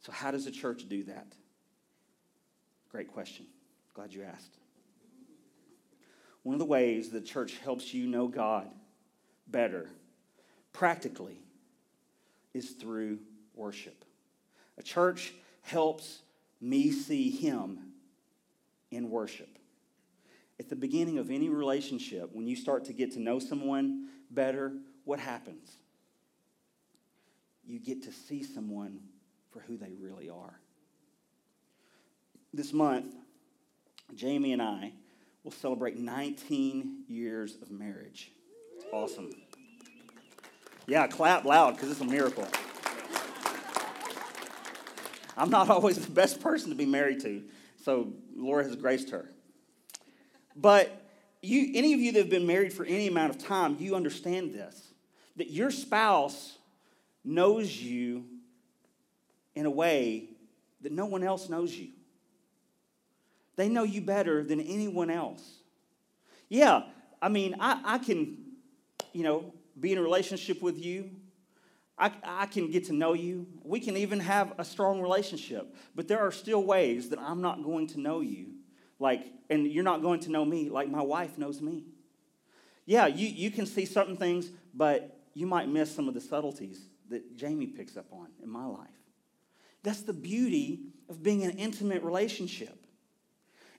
So, 0.00 0.12
how 0.12 0.30
does 0.30 0.46
a 0.46 0.50
church 0.50 0.88
do 0.88 1.04
that? 1.04 1.26
Great 2.90 3.12
question. 3.12 3.44
Glad 3.92 4.14
you 4.14 4.22
asked. 4.22 4.61
One 6.42 6.54
of 6.54 6.58
the 6.58 6.64
ways 6.64 7.10
the 7.10 7.20
church 7.20 7.58
helps 7.62 7.94
you 7.94 8.06
know 8.06 8.26
God 8.26 8.68
better, 9.46 9.88
practically, 10.72 11.38
is 12.52 12.70
through 12.70 13.18
worship. 13.54 14.04
A 14.78 14.82
church 14.82 15.34
helps 15.62 16.20
me 16.60 16.90
see 16.90 17.30
Him 17.30 17.78
in 18.90 19.10
worship. 19.10 19.58
At 20.58 20.68
the 20.68 20.76
beginning 20.76 21.18
of 21.18 21.30
any 21.30 21.48
relationship, 21.48 22.30
when 22.32 22.46
you 22.46 22.56
start 22.56 22.84
to 22.86 22.92
get 22.92 23.12
to 23.12 23.20
know 23.20 23.38
someone 23.38 24.08
better, 24.30 24.72
what 25.04 25.18
happens? 25.18 25.70
You 27.64 27.78
get 27.78 28.02
to 28.04 28.12
see 28.12 28.42
someone 28.42 29.00
for 29.50 29.60
who 29.60 29.76
they 29.76 29.92
really 29.98 30.28
are. 30.28 30.58
This 32.52 32.72
month, 32.72 33.14
Jamie 34.14 34.52
and 34.52 34.60
I 34.60 34.92
will 35.44 35.52
celebrate 35.52 35.98
19 35.98 37.04
years 37.08 37.56
of 37.60 37.70
marriage. 37.70 38.30
It's 38.76 38.86
awesome. 38.92 39.30
Yeah, 40.86 41.06
clap 41.06 41.44
loud 41.44 41.74
because 41.74 41.90
it's 41.90 42.00
a 42.00 42.04
miracle. 42.04 42.46
I'm 45.36 45.50
not 45.50 45.70
always 45.70 45.98
the 45.98 46.10
best 46.10 46.40
person 46.40 46.70
to 46.70 46.76
be 46.76 46.86
married 46.86 47.20
to, 47.20 47.42
so 47.82 48.12
Laura 48.36 48.64
has 48.64 48.76
graced 48.76 49.10
her. 49.10 49.28
But 50.54 51.02
you, 51.40 51.72
any 51.74 51.94
of 51.94 52.00
you 52.00 52.12
that 52.12 52.18
have 52.20 52.30
been 52.30 52.46
married 52.46 52.72
for 52.72 52.84
any 52.84 53.08
amount 53.08 53.34
of 53.34 53.42
time, 53.42 53.76
you 53.80 53.96
understand 53.96 54.52
this 54.52 54.88
that 55.36 55.50
your 55.50 55.70
spouse 55.70 56.58
knows 57.24 57.74
you 57.74 58.24
in 59.54 59.64
a 59.64 59.70
way 59.70 60.28
that 60.82 60.92
no 60.92 61.06
one 61.06 61.22
else 61.22 61.48
knows 61.48 61.74
you. 61.74 61.88
They 63.56 63.68
know 63.68 63.82
you 63.82 64.00
better 64.00 64.42
than 64.42 64.60
anyone 64.60 65.10
else. 65.10 65.42
Yeah, 66.48 66.82
I 67.20 67.28
mean, 67.28 67.56
I, 67.60 67.80
I 67.84 67.98
can, 67.98 68.36
you 69.12 69.22
know, 69.22 69.52
be 69.78 69.92
in 69.92 69.98
a 69.98 70.02
relationship 70.02 70.62
with 70.62 70.82
you. 70.82 71.10
I, 71.98 72.10
I 72.24 72.46
can 72.46 72.70
get 72.70 72.84
to 72.86 72.92
know 72.92 73.12
you. 73.12 73.46
We 73.62 73.80
can 73.80 73.96
even 73.96 74.20
have 74.20 74.54
a 74.58 74.64
strong 74.64 75.00
relationship. 75.00 75.74
But 75.94 76.08
there 76.08 76.20
are 76.20 76.32
still 76.32 76.62
ways 76.62 77.10
that 77.10 77.18
I'm 77.18 77.40
not 77.40 77.62
going 77.62 77.86
to 77.88 78.00
know 78.00 78.20
you. 78.20 78.54
Like, 78.98 79.26
and 79.50 79.66
you're 79.66 79.84
not 79.84 80.02
going 80.02 80.20
to 80.20 80.30
know 80.30 80.44
me 80.44 80.68
like 80.68 80.88
my 80.88 81.02
wife 81.02 81.38
knows 81.38 81.60
me. 81.60 81.84
Yeah, 82.86 83.06
you, 83.06 83.28
you 83.28 83.50
can 83.50 83.66
see 83.66 83.84
certain 83.84 84.16
things, 84.16 84.50
but 84.74 85.20
you 85.34 85.46
might 85.46 85.68
miss 85.68 85.94
some 85.94 86.08
of 86.08 86.14
the 86.14 86.20
subtleties 86.20 86.80
that 87.08 87.36
Jamie 87.36 87.66
picks 87.66 87.96
up 87.96 88.06
on 88.12 88.28
in 88.42 88.48
my 88.48 88.64
life. 88.64 88.88
That's 89.82 90.02
the 90.02 90.12
beauty 90.12 90.80
of 91.08 91.22
being 91.22 91.42
an 91.44 91.52
intimate 91.52 92.02
relationship. 92.02 92.81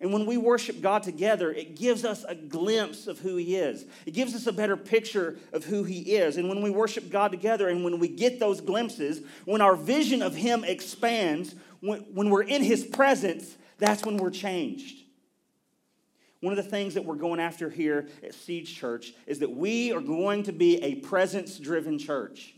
And 0.03 0.11
when 0.11 0.25
we 0.25 0.35
worship 0.35 0.81
God 0.81 1.01
together, 1.01 1.49
it 1.49 1.77
gives 1.77 2.03
us 2.03 2.25
a 2.27 2.35
glimpse 2.35 3.07
of 3.07 3.19
who 3.19 3.37
He 3.37 3.55
is. 3.55 3.85
It 4.05 4.13
gives 4.13 4.35
us 4.35 4.47
a 4.47 4.51
better 4.51 4.75
picture 4.75 5.37
of 5.53 5.63
who 5.63 5.85
He 5.85 6.17
is. 6.17 6.35
And 6.35 6.49
when 6.49 6.61
we 6.61 6.69
worship 6.69 7.09
God 7.09 7.31
together 7.31 7.69
and 7.69 7.85
when 7.85 7.99
we 7.99 8.09
get 8.09 8.37
those 8.37 8.59
glimpses, 8.59 9.21
when 9.45 9.61
our 9.61 9.77
vision 9.77 10.21
of 10.21 10.35
Him 10.35 10.65
expands, 10.65 11.55
when, 11.79 12.01
when 12.13 12.29
we're 12.29 12.43
in 12.43 12.63
His 12.63 12.83
presence, 12.83 13.55
that's 13.77 14.03
when 14.03 14.17
we're 14.17 14.29
changed. 14.29 15.05
One 16.41 16.51
of 16.51 16.57
the 16.57 16.69
things 16.69 16.95
that 16.95 17.05
we're 17.05 17.15
going 17.15 17.39
after 17.39 17.69
here 17.69 18.09
at 18.21 18.33
Siege 18.33 18.75
Church 18.75 19.13
is 19.25 19.39
that 19.39 19.51
we 19.51 19.93
are 19.93 20.01
going 20.01 20.43
to 20.43 20.51
be 20.51 20.83
a 20.83 20.95
presence 20.95 21.57
driven 21.57 21.97
church. 21.97 22.53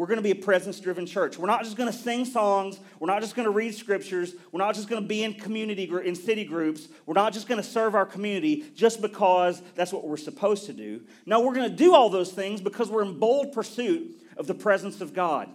We're 0.00 0.06
going 0.06 0.16
to 0.16 0.22
be 0.22 0.30
a 0.30 0.34
presence 0.34 0.80
driven 0.80 1.04
church. 1.04 1.36
We're 1.36 1.46
not 1.46 1.62
just 1.62 1.76
going 1.76 1.92
to 1.92 1.96
sing 1.96 2.24
songs. 2.24 2.80
We're 2.98 3.08
not 3.08 3.20
just 3.20 3.36
going 3.36 3.44
to 3.44 3.52
read 3.52 3.74
scriptures. 3.74 4.32
We're 4.50 4.60
not 4.64 4.74
just 4.74 4.88
going 4.88 5.02
to 5.02 5.06
be 5.06 5.24
in 5.24 5.34
community, 5.34 5.92
in 6.06 6.14
city 6.14 6.46
groups. 6.46 6.88
We're 7.04 7.12
not 7.12 7.34
just 7.34 7.46
going 7.46 7.60
to 7.60 7.68
serve 7.68 7.94
our 7.94 8.06
community 8.06 8.64
just 8.74 9.02
because 9.02 9.60
that's 9.74 9.92
what 9.92 10.08
we're 10.08 10.16
supposed 10.16 10.64
to 10.64 10.72
do. 10.72 11.02
No, 11.26 11.40
we're 11.42 11.52
going 11.52 11.68
to 11.68 11.76
do 11.76 11.94
all 11.94 12.08
those 12.08 12.32
things 12.32 12.62
because 12.62 12.88
we're 12.88 13.02
in 13.02 13.18
bold 13.18 13.52
pursuit 13.52 14.18
of 14.38 14.46
the 14.46 14.54
presence 14.54 15.02
of 15.02 15.12
God. 15.12 15.50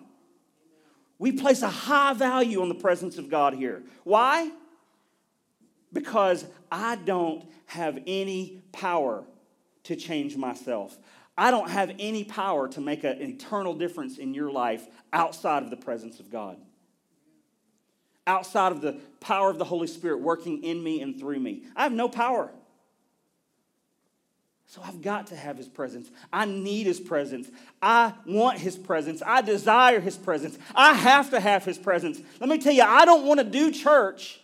We 1.17 1.31
place 1.31 1.63
a 1.63 1.67
high 1.67 2.13
value 2.13 2.61
on 2.61 2.69
the 2.69 2.75
presence 2.75 3.17
of 3.17 3.31
God 3.31 3.55
here. 3.55 3.81
Why? 4.03 4.51
Because 5.91 6.45
I 6.71 6.97
don't 6.97 7.43
have 7.65 7.97
any 8.05 8.61
power 8.71 9.23
to 9.85 9.95
change 9.95 10.37
myself. 10.37 10.99
I 11.37 11.51
don't 11.51 11.69
have 11.69 11.91
any 11.99 12.23
power 12.23 12.67
to 12.69 12.81
make 12.81 13.03
an 13.03 13.21
eternal 13.21 13.73
difference 13.73 14.17
in 14.17 14.33
your 14.33 14.51
life 14.51 14.87
outside 15.11 15.63
of 15.63 15.69
the 15.69 15.75
presence 15.75 16.19
of 16.19 16.31
God. 16.31 16.57
Outside 18.25 18.71
of 18.71 18.81
the 18.81 18.93
power 19.19 19.49
of 19.49 19.57
the 19.57 19.65
Holy 19.65 19.87
Spirit 19.87 20.21
working 20.21 20.63
in 20.63 20.81
me 20.83 21.01
and 21.01 21.19
through 21.19 21.39
me. 21.39 21.63
I 21.75 21.83
have 21.83 21.91
no 21.91 22.07
power. 22.07 22.51
So 24.67 24.81
I've 24.83 25.01
got 25.01 25.27
to 25.27 25.35
have 25.35 25.57
his 25.57 25.67
presence. 25.67 26.09
I 26.33 26.45
need 26.45 26.87
his 26.87 26.99
presence. 26.99 27.49
I 27.81 28.13
want 28.25 28.57
his 28.57 28.77
presence. 28.77 29.21
I 29.23 29.41
desire 29.41 29.99
his 29.99 30.17
presence. 30.17 30.57
I 30.73 30.93
have 30.93 31.29
to 31.31 31.39
have 31.39 31.63
his 31.63 31.77
presence. 31.77 32.19
Let 32.39 32.49
me 32.49 32.57
tell 32.57 32.73
you, 32.73 32.83
I 32.83 33.05
don't 33.05 33.25
want 33.25 33.39
to 33.39 33.43
do 33.43 33.71
church 33.71 34.41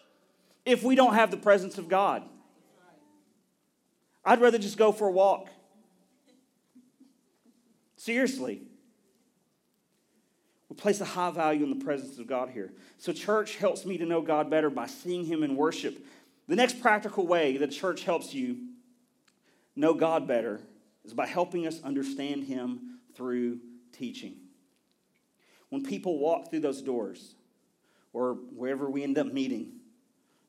if 0.66 0.84
we 0.84 0.96
don't 0.96 1.16
have 1.16 1.32
the 1.32 1.38
presence 1.38 1.78
of 1.78 1.90
God. 1.90 2.24
I'd 4.24 4.42
rather 4.42 4.60
just 4.60 4.78
go 4.78 4.92
for 4.92 5.08
a 5.08 5.12
walk. 5.12 5.50
Seriously. 8.02 8.64
We 10.70 10.76
place 10.76 11.02
a 11.02 11.06
high 11.06 11.30
value 11.30 11.64
in 11.64 11.70
the 11.70 11.86
presence 11.86 12.18
of 12.18 12.26
God 12.26 12.50
here. 12.50 12.74
So, 12.98 13.14
church 13.14 13.58
helps 13.58 13.86
me 13.86 14.00
to 14.00 14.08
know 14.08 14.24
God 14.24 14.50
better 14.50 14.72
by 14.72 14.88
seeing 14.88 15.24
Him 15.24 15.44
in 15.44 15.56
worship. 15.56 16.04
The 16.48 16.56
next 16.56 16.82
practical 16.82 17.28
way 17.28 17.58
that 17.58 17.68
church 17.68 18.04
helps 18.04 18.34
you 18.34 18.58
know 19.76 19.94
God 19.94 20.28
better 20.28 20.62
is 21.06 21.14
by 21.14 21.28
helping 21.28 21.68
us 21.68 21.80
understand 21.84 22.46
Him 22.46 22.98
through 23.14 23.60
teaching. 23.94 24.34
When 25.70 25.84
people 25.84 26.18
walk 26.18 26.50
through 26.50 26.62
those 26.62 26.82
doors, 26.82 27.36
or 28.14 28.34
wherever 28.56 28.90
we 28.90 29.04
end 29.04 29.20
up 29.20 29.32
meeting 29.32 29.74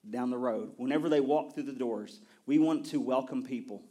down 0.08 0.30
the 0.30 0.38
road, 0.38 0.72
whenever 0.78 1.10
they 1.10 1.20
walk 1.20 1.52
through 1.52 1.64
the 1.64 1.72
doors, 1.72 2.20
we 2.46 2.58
want 2.58 2.86
to 2.86 2.98
welcome 2.98 3.42
people 3.42 3.82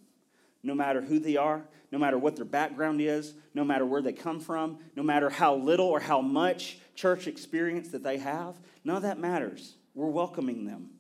no 0.64 0.76
matter 0.76 1.02
who 1.02 1.20
they 1.20 1.38
are, 1.38 1.64
no 1.92 1.98
matter 1.98 2.18
what 2.18 2.36
their 2.36 2.46
background 2.46 3.02
is, 3.02 3.34
no 3.54 3.64
matter 3.64 3.86
where 3.86 4.02
they 4.02 4.14
come 4.14 4.40
from, 4.40 4.80
no 4.96 5.04
matter 5.04 5.30
how 5.30 5.56
little 5.56 5.88
or 5.88 6.00
how 6.00 6.22
much 6.22 6.80
church 6.96 7.28
experience 7.28 7.90
that 7.90 8.04
they 8.04 8.18
have, 8.18 8.56
none 8.84 8.98
of 8.98 9.04
that 9.04 9.20
matters. 9.20 9.76
We're 9.94 10.08
welcoming 10.08 10.66
them. 10.66 10.92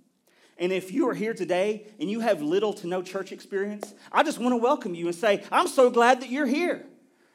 And 0.58 0.72
if 0.72 0.92
you 0.92 1.08
are 1.10 1.14
here 1.14 1.34
today 1.34 1.88
and 2.00 2.12
you 2.12 2.20
have 2.20 2.42
little 2.42 2.74
to 2.74 2.88
no 2.88 3.02
church 3.02 3.32
experience, 3.32 3.94
I 4.12 4.24
just 4.24 4.38
want 4.38 4.52
to 4.52 4.58
welcome 4.58 4.94
you 4.94 5.08
and 5.08 5.16
say, 5.16 5.44
I'm 5.52 5.68
so 5.68 5.90
glad 5.90 6.22
that 6.22 6.30
you're 6.30 6.46
here. 6.46 6.86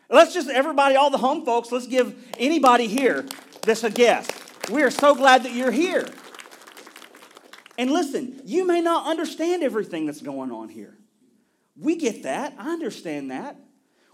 Let's 0.08 0.32
just, 0.32 0.48
everybody, 0.48 0.94
all 0.94 1.10
the 1.10 1.18
home 1.18 1.44
folks, 1.44 1.72
let's 1.72 1.86
give 1.86 2.14
anybody 2.38 2.86
here 2.86 3.26
that's 3.62 3.82
a 3.82 3.90
guest. 3.90 4.30
We 4.70 4.82
are 4.82 4.90
so 4.90 5.14
glad 5.14 5.42
that 5.42 5.52
you're 5.52 5.72
here. 5.72 6.06
And 7.78 7.90
listen, 7.90 8.40
you 8.44 8.66
may 8.66 8.80
not 8.80 9.06
understand 9.06 9.62
everything 9.62 10.06
that's 10.06 10.22
going 10.22 10.52
on 10.52 10.68
here. 10.68 10.96
We 11.78 11.96
get 11.96 12.22
that. 12.22 12.54
I 12.58 12.72
understand 12.72 13.30
that. 13.30 13.56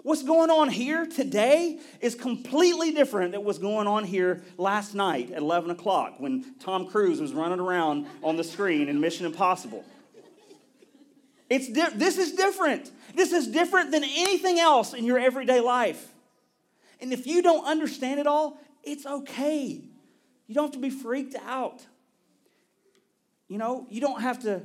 What's 0.03 0.25
going 0.25 0.51
on 0.51 0.69
here 0.69 1.07
today 1.07 1.79
is 2.01 2.17
completely 2.17 2.91
different 2.91 3.33
than 3.33 3.45
what's 3.45 3.59
going 3.59 3.87
on 3.87 4.03
here 4.03 4.43
last 4.59 4.95
night 4.95 5.31
at 5.31 5.39
11 5.39 5.71
o'clock 5.71 6.15
when 6.19 6.57
Tom 6.59 6.89
Cruise 6.89 7.21
was 7.21 7.33
running 7.33 7.61
around 7.61 8.07
on 8.21 8.37
the 8.37 8.43
screen 8.43 8.89
in 8.89 9.01
Mission 9.01 9.27
Impossible. 9.27 9.85
It's 11.49 11.69
di- 11.69 11.95
this 11.95 12.19
is 12.19 12.33
different. 12.33 12.91
This 13.15 13.33
is 13.33 13.47
different 13.47 13.93
than 13.93 14.03
anything 14.03 14.59
else 14.59 14.93
in 14.93 15.05
your 15.05 15.21
everyday 15.21 15.61
life. 15.61 16.09
And 17.01 17.13
if 17.13 17.27
you 17.27 17.43
don't 17.43 17.65
understand 17.65 18.19
it 18.19 18.27
all, 18.27 18.59
it's 18.83 19.07
okay. 19.07 19.85
You 20.49 20.55
don't 20.55 20.65
have 20.65 20.73
to 20.73 20.79
be 20.79 20.91
freaked 20.91 21.37
out. 21.47 21.85
You 23.49 23.59
know, 23.59 23.87
you 23.91 24.01
don't 24.01 24.23
have 24.23 24.41
to, 24.43 24.63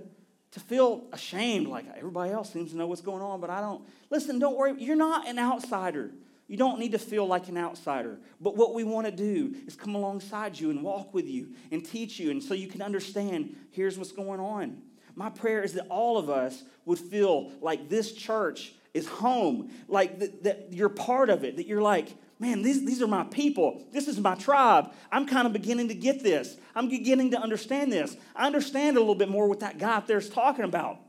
to 0.58 0.64
feel 0.64 1.04
ashamed 1.14 1.68
like 1.68 1.86
everybody 1.96 2.32
else 2.32 2.52
seems 2.52 2.72
to 2.72 2.78
know 2.78 2.88
what's 2.88 3.02
going 3.02 3.22
on, 3.22 3.40
but 3.40 3.50
I 3.50 3.62
don't. 3.62 3.84
Listen, 4.10 4.40
don't 4.40 4.58
worry. 4.58 4.74
You're 4.80 4.96
not 4.96 5.28
an 5.28 5.38
outsider. 5.38 6.12
You 6.48 6.58
don't 6.58 6.80
need 6.80 6.94
to 6.94 7.00
feel 7.00 7.28
like 7.28 7.48
an 7.48 7.58
outsider. 7.58 8.18
But 8.42 8.56
what 8.56 8.74
we 8.74 8.84
want 8.84 9.06
to 9.06 9.12
do 9.12 9.54
is 9.68 9.76
come 9.76 9.94
alongside 9.94 10.60
you 10.60 10.72
and 10.72 10.82
walk 10.82 11.14
with 11.14 11.28
you 11.28 11.50
and 11.72 11.86
teach 11.86 12.20
you, 12.20 12.32
and 12.32 12.42
so 12.42 12.54
you 12.54 12.68
can 12.68 12.82
understand 12.82 13.56
here's 13.72 13.98
what's 13.98 14.12
going 14.12 14.40
on. 14.40 14.82
My 15.16 15.30
prayer 15.30 15.62
is 15.62 15.74
that 15.74 15.88
all 15.90 16.18
of 16.18 16.30
us 16.30 16.64
would 16.86 17.00
feel 17.00 17.52
like 17.62 17.90
this 17.90 18.14
church 18.14 18.74
is 18.98 19.08
home, 19.08 19.72
like 19.88 20.20
that, 20.20 20.44
that 20.44 20.68
you're 20.72 20.90
part 20.90 21.30
of 21.30 21.44
it, 21.44 21.58
that 21.58 21.68
you're 21.68 21.82
like, 21.82 22.10
man, 22.40 22.62
these, 22.62 22.86
these 22.86 23.02
are 23.02 23.08
my 23.08 23.24
people. 23.24 23.88
This 23.92 24.08
is 24.08 24.20
my 24.20 24.36
tribe. 24.36 24.92
I'm 25.12 25.28
kind 25.28 25.48
of 25.48 25.54
beginning 25.54 25.88
to 25.88 25.96
get 25.96 26.22
this. 26.22 26.58
I'm 26.76 26.90
beginning 26.90 27.32
to 27.32 27.40
understand 27.40 27.92
this. 27.92 28.18
I 28.36 28.46
understand 28.46 28.98
a 28.98 29.00
little 29.00 29.16
bit 29.16 29.30
more 29.30 29.48
what 29.48 29.62
that 29.62 29.78
guy 29.78 29.98
up 29.98 30.08
there 30.08 30.18
is 30.18 30.30
talking 30.30 30.66
about. 30.66 31.00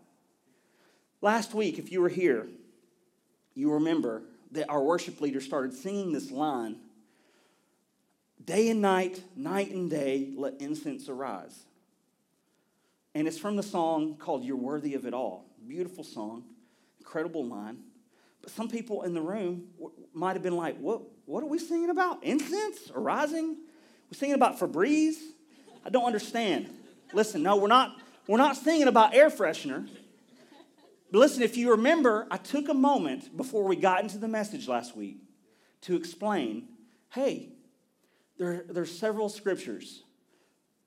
Last 1.21 1.53
week, 1.55 1.79
if 1.79 1.91
you 1.91 2.01
were 2.01 2.09
here, 2.09 2.47
you 3.55 3.73
remember 3.73 4.23
that 4.53 4.71
our 4.71 4.83
worship 4.83 5.21
leader 5.21 5.41
started 5.41 5.75
singing 5.75 6.13
this 6.13 6.31
line 6.31 6.77
Day 8.49 8.71
and 8.71 8.81
night, 8.81 9.23
night 9.37 9.73
and 9.73 9.91
day, 9.91 10.33
let 10.35 10.55
incense 10.63 11.11
arise. 11.11 11.67
And 13.15 13.29
it's 13.29 13.37
from 13.37 13.57
the 13.57 13.63
song 13.63 14.17
called 14.17 14.43
You're 14.43 14.57
Worthy 14.57 14.95
of 14.95 15.05
It 15.05 15.13
All. 15.13 15.45
Beautiful 15.67 16.03
song, 16.03 16.45
incredible 17.09 17.47
line. 17.47 17.79
But 18.43 18.51
some 18.51 18.69
people 18.69 19.03
in 19.03 19.15
the 19.15 19.23
room 19.23 19.69
might 20.13 20.35
have 20.35 20.43
been 20.43 20.57
like, 20.57 20.77
what, 20.79 21.01
what 21.25 21.43
are 21.43 21.47
we 21.47 21.59
singing 21.59 21.89
about? 21.89 22.23
Incense 22.23 22.91
arising? 22.95 23.57
We're 24.11 24.19
singing 24.19 24.35
about 24.35 24.59
Febreze? 24.59 25.17
I 25.87 25.89
don't 25.89 26.05
understand. 26.05 26.69
Listen, 27.15 27.43
no, 27.43 27.57
we're 27.57 27.69
not, 27.69 27.97
we're 28.27 28.37
not 28.37 28.59
singing 28.59 28.89
about 28.89 29.15
air 29.15 29.31
freshener. 29.31 29.89
But 31.11 31.19
listen, 31.19 31.43
if 31.43 31.57
you 31.57 31.71
remember, 31.71 32.27
I 32.31 32.37
took 32.37 32.69
a 32.69 32.75
moment 32.75 33.35
before 33.35 33.65
we 33.65 33.77
got 33.77 34.03
into 34.03 34.19
the 34.19 34.29
message 34.29 34.69
last 34.69 34.95
week 34.95 35.17
to 35.83 35.97
explain 35.97 36.69
hey, 37.15 37.49
there, 38.37 38.67
there's 38.69 38.97
several 38.97 39.31
scriptures 39.31 40.03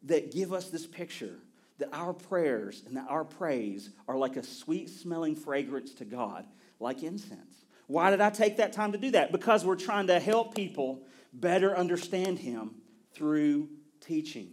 that 0.04 0.32
give 0.32 0.54
us 0.54 0.70
this 0.70 0.86
picture 0.86 1.40
that 1.82 1.90
our 1.94 2.14
prayers 2.14 2.84
and 2.88 2.96
that 2.96 3.08
our 3.10 3.26
praise 3.26 3.90
are 4.08 4.18
like 4.18 4.38
a 4.38 4.44
sweet 4.44 4.90
smelling 4.90 5.36
fragrance 5.36 5.94
to 5.96 6.06
God, 6.06 6.46
like 6.80 7.04
incense. 7.04 7.66
Why 7.88 8.10
did 8.10 8.22
I 8.22 8.30
take 8.30 8.58
that 8.58 8.72
time 8.72 8.94
to 8.94 8.98
do 8.98 9.12
that? 9.12 9.32
Because 9.32 9.66
we're 9.66 9.76
trying 9.76 10.08
to 10.08 10.20
help 10.20 10.56
people 10.56 11.04
better 11.34 11.76
understand 11.76 12.40
Him 12.40 12.76
through 13.14 13.70
teaching. 14.00 14.52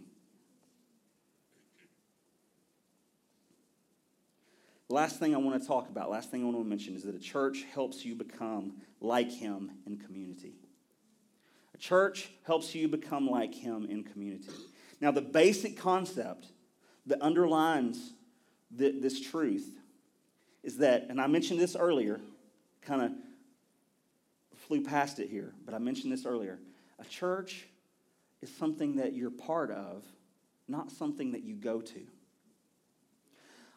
Last 4.89 5.19
thing 5.19 5.35
I 5.35 5.37
want 5.37 5.61
to 5.61 5.67
talk 5.67 5.87
about, 5.87 6.09
last 6.09 6.31
thing 6.31 6.41
I 6.41 6.45
want 6.45 6.57
to 6.57 6.63
mention 6.63 6.95
is 6.95 7.03
that 7.03 7.15
a 7.15 7.19
church 7.19 7.63
helps 7.73 8.03
you 8.03 8.15
become 8.15 8.73
like 8.99 9.31
Him 9.31 9.71
in 9.85 9.97
community. 9.97 10.55
A 11.75 11.77
church 11.77 12.31
helps 12.45 12.73
you 12.73 12.87
become 12.87 13.27
like 13.27 13.53
Him 13.53 13.85
in 13.89 14.03
community. 14.03 14.49
Now, 14.99 15.11
the 15.11 15.21
basic 15.21 15.77
concept 15.77 16.47
that 17.09 17.21
underlines 17.21 18.13
the, 18.71 18.91
this 18.91 19.19
truth 19.19 19.69
is 20.63 20.77
that, 20.77 21.07
and 21.09 21.19
I 21.21 21.27
mentioned 21.27 21.59
this 21.59 21.75
earlier, 21.75 22.19
kind 22.81 23.01
of 23.01 23.11
flew 24.55 24.81
past 24.81 25.19
it 25.19 25.29
here, 25.29 25.53
but 25.65 25.73
I 25.73 25.77
mentioned 25.77 26.11
this 26.11 26.25
earlier. 26.25 26.59
A 26.99 27.05
church 27.05 27.65
is 28.41 28.49
something 28.55 28.95
that 28.95 29.13
you're 29.13 29.31
part 29.31 29.71
of, 29.71 30.03
not 30.67 30.91
something 30.91 31.33
that 31.33 31.43
you 31.43 31.55
go 31.55 31.81
to 31.81 32.01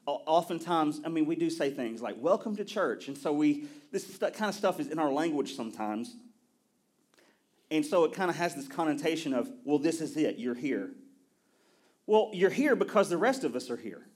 oftentimes, 0.06 1.00
I 1.04 1.08
mean, 1.08 1.26
we 1.26 1.36
do 1.36 1.48
say 1.48 1.70
things 1.70 2.02
like, 2.02 2.16
welcome 2.18 2.56
to 2.56 2.64
church. 2.64 3.08
And 3.08 3.16
so 3.16 3.32
we, 3.32 3.66
this 3.90 4.18
kind 4.18 4.48
of 4.48 4.54
stuff 4.54 4.80
is 4.80 4.88
in 4.88 4.98
our 4.98 5.12
language 5.12 5.54
sometimes. 5.54 6.16
And 7.70 7.86
so 7.86 8.04
it 8.04 8.12
kind 8.12 8.28
of 8.28 8.36
has 8.36 8.54
this 8.54 8.68
connotation 8.68 9.32
of, 9.32 9.50
well, 9.64 9.78
this 9.78 10.00
is 10.00 10.16
it, 10.16 10.38
you're 10.38 10.54
here. 10.54 10.90
Well, 12.06 12.30
you're 12.32 12.50
here 12.50 12.76
because 12.76 13.08
the 13.08 13.16
rest 13.16 13.44
of 13.44 13.54
us 13.54 13.70
are 13.70 13.76
here. 13.76 14.06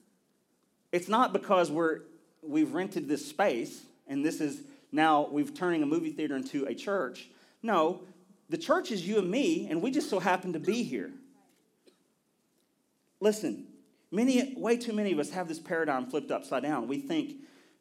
It's 0.92 1.08
not 1.08 1.32
because 1.32 1.70
we're, 1.70 2.00
we've 2.42 2.74
rented 2.74 3.08
this 3.08 3.26
space 3.26 3.82
and 4.06 4.24
this 4.24 4.40
is 4.40 4.62
now 4.92 5.28
we've 5.30 5.54
turning 5.54 5.82
a 5.82 5.86
movie 5.86 6.12
theater 6.12 6.36
into 6.36 6.64
a 6.66 6.74
church. 6.74 7.28
No, 7.62 8.02
the 8.48 8.58
church 8.58 8.90
is 8.90 9.06
you 9.06 9.18
and 9.18 9.30
me, 9.30 9.66
and 9.68 9.82
we 9.82 9.90
just 9.90 10.08
so 10.08 10.20
happen 10.20 10.52
to 10.52 10.60
be 10.60 10.84
here. 10.84 11.10
Listen, 13.20 13.66
Many, 14.10 14.54
way 14.56 14.76
too 14.76 14.92
many 14.92 15.12
of 15.12 15.18
us 15.18 15.30
have 15.30 15.48
this 15.48 15.58
paradigm 15.58 16.06
flipped 16.06 16.30
upside 16.30 16.62
down. 16.62 16.86
We 16.86 17.00
think 17.00 17.36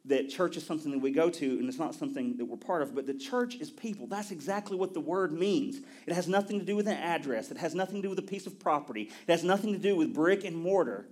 that 0.08 0.30
church 0.30 0.56
is 0.56 0.66
something 0.66 0.92
that 0.92 1.00
we 1.00 1.12
go 1.12 1.30
to 1.30 1.46
and 1.58 1.68
it's 1.68 1.80
not 1.80 1.96
something 1.96 2.38
that 2.38 2.46
we're 2.46 2.58
part 2.58 2.82
of, 2.82 2.94
but 2.94 3.08
the 3.08 3.14
church 3.14 3.56
is 3.56 3.72
people. 3.72 4.08
That's 4.08 4.32
exactly 4.32 4.78
what 4.78 4.94
the 4.94 5.00
word 5.00 5.32
means. 5.32 5.82
It 6.06 6.14
has 6.14 6.28
nothing 6.28 6.60
to 6.60 6.66
do 6.66 6.76
with 6.76 6.88
an 6.88 6.98
address, 6.98 7.52
it 7.52 7.58
has 7.58 7.74
nothing 7.74 7.98
to 7.98 8.02
do 8.04 8.10
with 8.10 8.20
a 8.20 8.24
piece 8.24 8.46
of 8.46 8.60
property, 8.60 9.12
it 9.28 9.32
has 9.32 9.44
nothing 9.44 9.74
to 9.74 9.80
do 9.80 9.96
with 9.96 10.14
brick 10.14 10.44
and 10.44 10.56
mortar. 10.56 11.08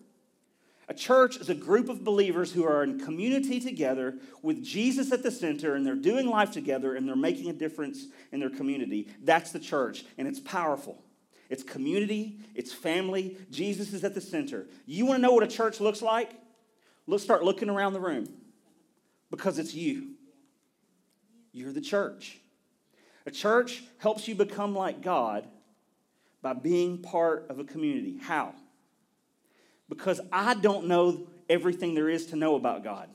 A 0.90 0.94
church 0.94 1.38
is 1.38 1.50
a 1.50 1.56
group 1.56 1.88
of 1.88 2.04
believers 2.04 2.52
who 2.52 2.66
are 2.66 2.84
in 2.84 3.00
community 3.00 3.62
together 3.62 4.16
with 4.42 4.62
Jesus 4.62 5.14
at 5.14 5.24
the 5.24 5.32
center 5.32 5.76
and 5.76 5.86
they're 5.86 5.96
doing 5.96 6.28
life 6.28 6.52
together 6.52 6.96
and 6.96 7.08
they're 7.08 7.16
making 7.16 7.50
a 7.50 7.54
difference 7.54 8.08
in 8.34 8.42
their 8.42 8.50
community. 8.50 9.08
That's 9.24 9.52
the 9.52 9.60
church, 9.60 10.04
and 10.18 10.28
it's 10.28 10.42
powerful. 10.42 11.02
It's 11.50 11.64
community, 11.64 12.40
it's 12.54 12.74
family. 12.74 13.38
Jesus 13.50 13.94
is 13.94 14.04
at 14.04 14.14
the 14.14 14.22
center. 14.22 14.68
You 14.86 15.06
want 15.06 15.20
to 15.20 15.22
know 15.22 15.34
what 15.34 15.44
a 15.44 15.48
church 15.48 15.80
looks 15.80 16.02
like? 16.02 16.32
Let's 17.08 17.24
start 17.24 17.44
looking 17.44 17.70
around 17.70 17.94
the 17.94 18.00
room 18.00 18.28
because 19.34 19.58
it's 19.58 19.74
you. 19.74 20.10
You're 21.54 21.72
the 21.72 21.82
church. 21.82 22.38
A 23.26 23.32
church 23.32 23.84
helps 23.98 24.28
you 24.28 24.36
become 24.36 24.76
like 24.76 25.02
God 25.02 25.48
by 26.44 26.54
being 26.54 27.00
part 27.00 27.48
of 27.50 27.58
a 27.58 27.64
community. 27.64 28.20
How? 28.22 28.54
Because 29.90 30.22
I 30.32 30.54
don't 30.54 30.86
know 30.86 31.26
everything 31.50 31.96
there 31.96 32.10
is 32.10 32.28
to 32.28 32.36
know 32.36 32.54
about 32.54 32.84
God. 32.84 33.10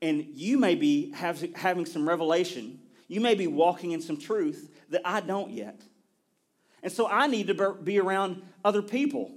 And 0.00 0.26
you 0.34 0.58
may 0.58 0.74
be 0.74 1.12
having 1.12 1.86
some 1.86 2.08
revelation. 2.08 2.80
You 3.06 3.20
may 3.20 3.36
be 3.36 3.46
walking 3.46 3.92
in 3.92 4.00
some 4.00 4.16
truth 4.16 4.74
that 4.88 5.02
I 5.04 5.20
don't 5.20 5.52
yet. 5.52 5.80
And 6.82 6.90
so 6.90 7.06
I 7.06 7.28
need 7.28 7.46
to 7.46 7.74
be 7.74 8.00
around 8.00 8.42
other 8.64 8.82
people 8.82 9.30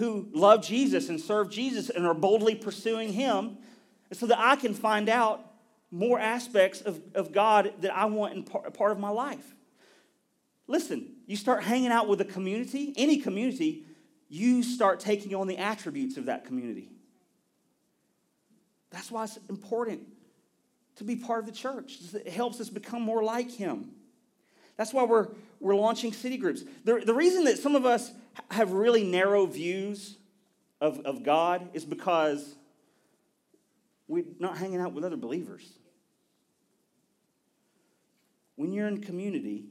who 0.00 0.26
love 0.32 0.64
Jesus 0.64 1.10
and 1.10 1.20
serve 1.20 1.50
Jesus 1.50 1.90
and 1.90 2.06
are 2.06 2.14
boldly 2.14 2.54
pursuing 2.54 3.12
Him 3.12 3.58
so 4.12 4.26
that 4.26 4.38
I 4.38 4.56
can 4.56 4.72
find 4.72 5.10
out 5.10 5.44
more 5.90 6.18
aspects 6.18 6.80
of, 6.80 7.02
of 7.14 7.32
God 7.32 7.74
that 7.80 7.94
I 7.94 8.06
want 8.06 8.34
in 8.34 8.42
part, 8.42 8.72
part 8.72 8.92
of 8.92 8.98
my 8.98 9.10
life. 9.10 9.54
Listen, 10.66 11.16
you 11.26 11.36
start 11.36 11.62
hanging 11.62 11.90
out 11.90 12.08
with 12.08 12.20
a 12.22 12.24
community, 12.24 12.94
any 12.96 13.18
community, 13.18 13.84
you 14.30 14.62
start 14.62 15.00
taking 15.00 15.34
on 15.34 15.46
the 15.46 15.58
attributes 15.58 16.16
of 16.16 16.24
that 16.26 16.46
community. 16.46 16.88
That's 18.90 19.10
why 19.10 19.24
it's 19.24 19.38
important 19.50 20.00
to 20.96 21.04
be 21.04 21.16
part 21.16 21.40
of 21.40 21.46
the 21.46 21.52
church. 21.52 21.98
It 22.14 22.28
helps 22.28 22.58
us 22.58 22.70
become 22.70 23.02
more 23.02 23.22
like 23.22 23.50
Him. 23.50 23.90
That's 24.80 24.94
why 24.94 25.04
we're, 25.04 25.28
we're 25.60 25.76
launching 25.76 26.10
city 26.10 26.38
groups. 26.38 26.64
The, 26.86 27.02
the 27.04 27.12
reason 27.12 27.44
that 27.44 27.58
some 27.58 27.76
of 27.76 27.84
us 27.84 28.12
have 28.50 28.72
really 28.72 29.04
narrow 29.04 29.44
views 29.44 30.16
of, 30.80 31.00
of 31.00 31.22
God 31.22 31.68
is 31.74 31.84
because 31.84 32.54
we're 34.08 34.24
not 34.38 34.56
hanging 34.56 34.80
out 34.80 34.94
with 34.94 35.04
other 35.04 35.18
believers. 35.18 35.70
When 38.56 38.72
you're 38.72 38.88
in 38.88 39.02
community, 39.02 39.66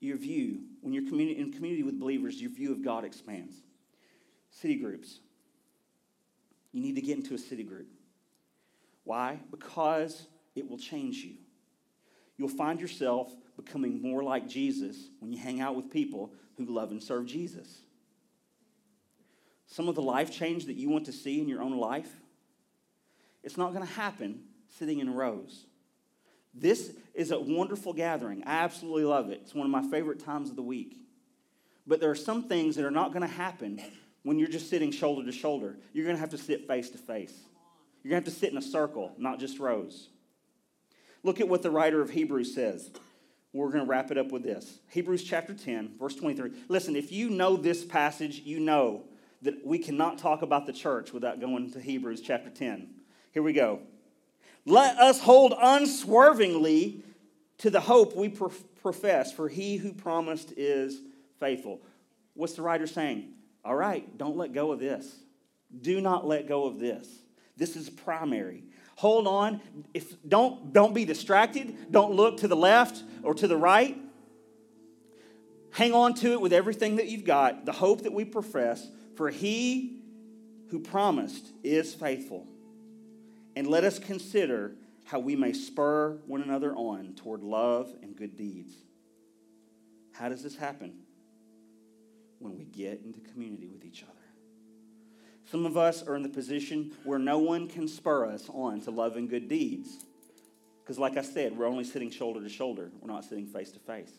your 0.00 0.18
view, 0.18 0.64
when 0.82 0.92
you're 0.92 1.04
communi- 1.04 1.38
in 1.38 1.54
community 1.54 1.84
with 1.84 1.98
believers, 1.98 2.38
your 2.38 2.50
view 2.50 2.70
of 2.70 2.84
God 2.84 3.06
expands. 3.06 3.54
City 4.50 4.74
groups. 4.74 5.20
You 6.72 6.82
need 6.82 6.96
to 6.96 7.00
get 7.00 7.16
into 7.16 7.32
a 7.32 7.38
city 7.38 7.62
group. 7.62 7.88
Why? 9.04 9.40
Because 9.50 10.26
it 10.54 10.68
will 10.68 10.76
change 10.76 11.24
you 11.24 11.36
you'll 12.36 12.48
find 12.48 12.80
yourself 12.80 13.34
becoming 13.56 14.02
more 14.02 14.22
like 14.22 14.48
Jesus 14.48 14.96
when 15.20 15.32
you 15.32 15.38
hang 15.38 15.60
out 15.60 15.76
with 15.76 15.90
people 15.90 16.32
who 16.56 16.64
love 16.64 16.90
and 16.90 17.02
serve 17.02 17.26
Jesus. 17.26 17.82
Some 19.66 19.88
of 19.88 19.94
the 19.94 20.02
life 20.02 20.30
change 20.30 20.66
that 20.66 20.76
you 20.76 20.88
want 20.88 21.06
to 21.06 21.12
see 21.12 21.40
in 21.40 21.48
your 21.48 21.62
own 21.62 21.78
life, 21.78 22.10
it's 23.42 23.56
not 23.56 23.72
going 23.72 23.86
to 23.86 23.92
happen 23.92 24.40
sitting 24.78 25.00
in 25.00 25.12
rows. 25.12 25.66
This 26.54 26.92
is 27.14 27.30
a 27.30 27.40
wonderful 27.40 27.92
gathering. 27.92 28.42
I 28.44 28.58
absolutely 28.58 29.04
love 29.04 29.30
it. 29.30 29.40
It's 29.42 29.54
one 29.54 29.66
of 29.66 29.70
my 29.72 29.88
favorite 29.90 30.24
times 30.24 30.50
of 30.50 30.56
the 30.56 30.62
week. 30.62 30.96
But 31.86 32.00
there 32.00 32.10
are 32.10 32.16
some 32.16 32.44
things 32.48 32.76
that 32.76 32.84
are 32.84 32.90
not 32.90 33.12
going 33.12 33.26
to 33.26 33.34
happen 33.34 33.80
when 34.22 34.38
you're 34.38 34.48
just 34.48 34.70
sitting 34.70 34.90
shoulder 34.90 35.24
to 35.24 35.32
shoulder. 35.32 35.76
You're 35.92 36.04
going 36.04 36.16
to 36.16 36.20
have 36.20 36.30
to 36.30 36.38
sit 36.38 36.66
face 36.66 36.90
to 36.90 36.98
face. 36.98 37.34
You're 38.02 38.10
going 38.10 38.22
to 38.22 38.30
have 38.30 38.34
to 38.34 38.40
sit 38.40 38.52
in 38.52 38.58
a 38.58 38.62
circle, 38.62 39.12
not 39.18 39.38
just 39.40 39.58
rows. 39.58 40.08
Look 41.24 41.40
at 41.40 41.48
what 41.48 41.62
the 41.62 41.70
writer 41.70 42.00
of 42.00 42.10
Hebrews 42.10 42.54
says. 42.54 42.90
We're 43.52 43.70
going 43.70 43.84
to 43.84 43.90
wrap 43.90 44.10
it 44.10 44.18
up 44.18 44.30
with 44.30 44.42
this. 44.42 44.78
Hebrews 44.90 45.24
chapter 45.24 45.54
10, 45.54 45.94
verse 45.98 46.14
23. 46.14 46.52
Listen, 46.68 46.94
if 46.94 47.10
you 47.10 47.30
know 47.30 47.56
this 47.56 47.84
passage, 47.84 48.42
you 48.44 48.60
know 48.60 49.04
that 49.42 49.66
we 49.66 49.78
cannot 49.78 50.18
talk 50.18 50.42
about 50.42 50.66
the 50.66 50.72
church 50.72 51.12
without 51.12 51.40
going 51.40 51.70
to 51.72 51.80
Hebrews 51.80 52.20
chapter 52.20 52.50
10. 52.50 52.88
Here 53.32 53.42
we 53.42 53.52
go. 53.52 53.80
Let 54.66 54.98
us 54.98 55.20
hold 55.20 55.54
unswervingly 55.58 57.02
to 57.58 57.70
the 57.70 57.80
hope 57.80 58.16
we 58.16 58.28
profess, 58.28 59.32
for 59.32 59.48
he 59.48 59.76
who 59.76 59.92
promised 59.92 60.52
is 60.56 61.00
faithful. 61.38 61.80
What's 62.34 62.54
the 62.54 62.62
writer 62.62 62.86
saying? 62.86 63.32
All 63.64 63.76
right, 63.76 64.18
don't 64.18 64.36
let 64.36 64.52
go 64.52 64.72
of 64.72 64.80
this. 64.80 65.14
Do 65.80 66.00
not 66.00 66.26
let 66.26 66.48
go 66.48 66.64
of 66.66 66.78
this. 66.78 67.08
This 67.56 67.76
is 67.76 67.88
primary. 67.88 68.64
Hold 68.96 69.26
on. 69.26 69.60
If 69.92 70.16
don't 70.26 70.72
don't 70.72 70.94
be 70.94 71.04
distracted. 71.04 71.90
Don't 71.90 72.12
look 72.12 72.38
to 72.38 72.48
the 72.48 72.56
left 72.56 73.02
or 73.22 73.34
to 73.34 73.48
the 73.48 73.56
right. 73.56 73.96
Hang 75.72 75.92
on 75.92 76.14
to 76.14 76.32
it 76.32 76.40
with 76.40 76.52
everything 76.52 76.96
that 76.96 77.08
you've 77.08 77.24
got, 77.24 77.64
the 77.64 77.72
hope 77.72 78.02
that 78.02 78.12
we 78.12 78.24
profess, 78.24 78.86
for 79.16 79.28
he 79.28 79.98
who 80.68 80.78
promised 80.78 81.50
is 81.64 81.92
faithful. 81.92 82.46
And 83.56 83.66
let 83.66 83.82
us 83.82 83.98
consider 83.98 84.76
how 85.04 85.18
we 85.18 85.34
may 85.34 85.52
spur 85.52 86.20
one 86.26 86.42
another 86.42 86.74
on 86.74 87.14
toward 87.14 87.42
love 87.42 87.92
and 88.02 88.14
good 88.14 88.36
deeds. 88.36 88.72
How 90.12 90.28
does 90.28 90.44
this 90.44 90.56
happen? 90.56 91.00
When 92.38 92.56
we 92.56 92.64
get 92.64 93.00
into 93.04 93.20
community 93.20 93.66
with 93.66 93.84
each 93.84 94.04
other. 94.04 94.23
Some 95.50 95.66
of 95.66 95.76
us 95.76 96.02
are 96.06 96.16
in 96.16 96.22
the 96.22 96.28
position 96.28 96.92
where 97.04 97.18
no 97.18 97.38
one 97.38 97.68
can 97.68 97.86
spur 97.86 98.26
us 98.26 98.48
on 98.52 98.80
to 98.82 98.90
love 98.90 99.16
and 99.16 99.28
good 99.28 99.48
deeds. 99.48 100.04
Because, 100.82 100.98
like 100.98 101.16
I 101.16 101.22
said, 101.22 101.56
we're 101.56 101.66
only 101.66 101.84
sitting 101.84 102.10
shoulder 102.10 102.40
to 102.42 102.48
shoulder, 102.48 102.90
we're 103.00 103.12
not 103.12 103.24
sitting 103.24 103.46
face 103.46 103.70
to 103.72 103.78
face. 103.78 104.12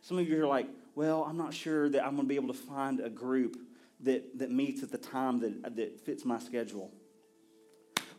Some 0.00 0.18
of 0.18 0.28
you 0.28 0.42
are 0.42 0.46
like, 0.46 0.68
well, 0.94 1.24
I'm 1.24 1.36
not 1.36 1.54
sure 1.54 1.88
that 1.88 2.04
I'm 2.04 2.16
going 2.16 2.26
to 2.26 2.28
be 2.28 2.36
able 2.36 2.52
to 2.52 2.60
find 2.60 3.00
a 3.00 3.08
group 3.08 3.56
that, 4.00 4.38
that 4.38 4.50
meets 4.50 4.82
at 4.82 4.90
the 4.90 4.98
time 4.98 5.40
that, 5.40 5.76
that 5.76 6.00
fits 6.00 6.24
my 6.24 6.38
schedule. 6.38 6.90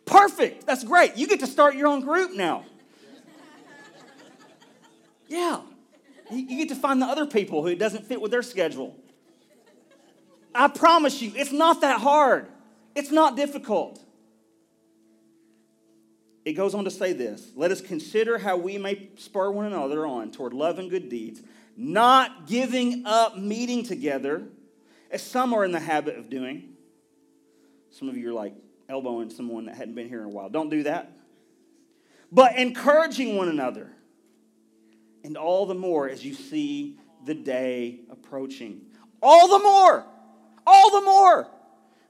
Perfect. 0.06 0.66
That's 0.66 0.84
great. 0.84 1.18
You 1.18 1.28
get 1.28 1.42
to 1.42 1.48
start 1.48 1.76
your 1.76 1.88
own 1.88 2.02
group 2.02 2.34
now. 2.34 2.66
Yeah. 5.28 5.62
You 6.32 6.58
get 6.58 6.70
to 6.70 6.76
find 6.76 7.02
the 7.02 7.06
other 7.06 7.26
people 7.26 7.62
who 7.62 7.68
it 7.68 7.80
doesn't 7.80 8.06
fit 8.06 8.22
with 8.22 8.32
their 8.32 8.42
schedule. 8.42 8.96
I 10.56 10.68
promise 10.68 11.22
you, 11.22 11.32
it's 11.36 11.52
not 11.52 11.82
that 11.82 12.02
hard. 12.02 12.48
It's 12.96 13.12
not 13.12 13.36
difficult. 13.36 14.04
It 16.46 16.54
goes 16.54 16.74
on 16.74 16.84
to 16.84 16.92
say 16.92 17.14
this 17.14 17.52
Let 17.56 17.72
us 17.72 17.82
consider 17.82 18.38
how 18.38 18.58
we 18.58 18.78
may 18.78 19.10
spur 19.16 19.52
one 19.52 19.66
another 19.66 20.06
on 20.06 20.32
toward 20.32 20.54
love 20.54 20.80
and 20.80 20.90
good 20.90 21.10
deeds, 21.10 21.42
not 21.76 22.48
giving 22.48 23.04
up 23.06 23.38
meeting 23.38 23.84
together, 23.84 24.44
as 25.10 25.22
some 25.22 25.54
are 25.54 25.64
in 25.64 25.72
the 25.72 25.80
habit 25.80 26.18
of 26.18 26.30
doing. 26.30 26.70
Some 27.92 28.10
of 28.10 28.18
you 28.18 28.30
are 28.30 28.34
like 28.34 28.56
elbowing 28.90 29.30
someone 29.30 29.66
that 29.66 29.76
hadn't 29.76 29.96
been 29.96 30.10
here 30.10 30.20
in 30.20 30.26
a 30.26 30.30
while. 30.30 30.50
Don't 30.50 30.70
do 30.70 30.84
that. 30.84 31.12
But 32.32 32.58
encouraging 32.58 33.38
one 33.38 33.48
another, 33.48 33.92
and 35.24 35.38
all 35.38 35.66
the 35.66 35.76
more 35.76 36.10
as 36.10 36.26
you 36.26 36.34
see 36.34 36.98
the 37.26 37.36
day 37.36 38.02
approaching. 38.12 38.82
All 39.22 39.48
the 39.48 39.64
more 39.64 40.06
all 40.66 41.00
the 41.00 41.06
more. 41.06 41.48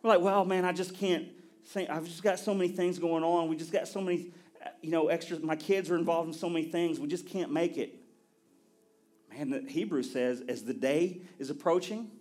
We're 0.01 0.09
like, 0.09 0.21
well, 0.21 0.45
man, 0.45 0.65
I 0.65 0.73
just 0.73 0.95
can't 0.95 1.27
say, 1.63 1.87
I've 1.87 2.05
just 2.05 2.23
got 2.23 2.39
so 2.39 2.53
many 2.53 2.69
things 2.69 2.99
going 2.99 3.23
on. 3.23 3.47
We 3.47 3.55
just 3.55 3.71
got 3.71 3.87
so 3.87 4.01
many, 4.01 4.31
you 4.81 4.91
know, 4.91 5.07
extra. 5.07 5.39
My 5.39 5.55
kids 5.55 5.89
are 5.89 5.95
involved 5.95 6.27
in 6.27 6.33
so 6.33 6.49
many 6.49 6.65
things. 6.65 6.99
We 6.99 7.07
just 7.07 7.27
can't 7.27 7.51
make 7.51 7.77
it. 7.77 7.95
Man, 9.31 9.49
the 9.49 9.61
Hebrew 9.61 10.03
says, 10.03 10.43
as 10.47 10.63
the 10.63 10.73
day 10.73 11.21
is 11.39 11.49
approaching, 11.49 12.11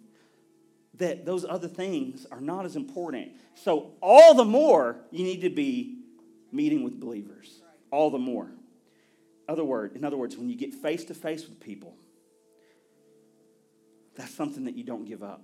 that 0.95 1.27
those 1.27 1.45
other 1.45 1.69
things 1.69 2.27
are 2.31 2.41
not 2.41 2.65
as 2.65 2.77
important. 2.77 3.33
So, 3.55 3.93
all 4.01 4.35
the 4.35 4.45
more 4.45 4.97
you 5.11 5.25
need 5.25 5.41
to 5.43 5.51
be 5.51 5.99
meeting 6.53 6.85
with 6.85 7.01
believers. 7.01 7.63
All 7.91 8.11
the 8.11 8.19
more. 8.19 8.51
Other 9.49 9.65
word, 9.65 9.97
in 9.97 10.05
other 10.05 10.17
words, 10.17 10.37
when 10.37 10.49
you 10.49 10.57
get 10.57 10.73
face 10.73 11.05
to 11.07 11.15
face 11.15 11.49
with 11.49 11.61
people, 11.61 11.97
that's 14.15 14.33
something 14.33 14.65
that 14.65 14.77
you 14.77 14.85
don't 14.85 15.05
give 15.05 15.23
up 15.23 15.43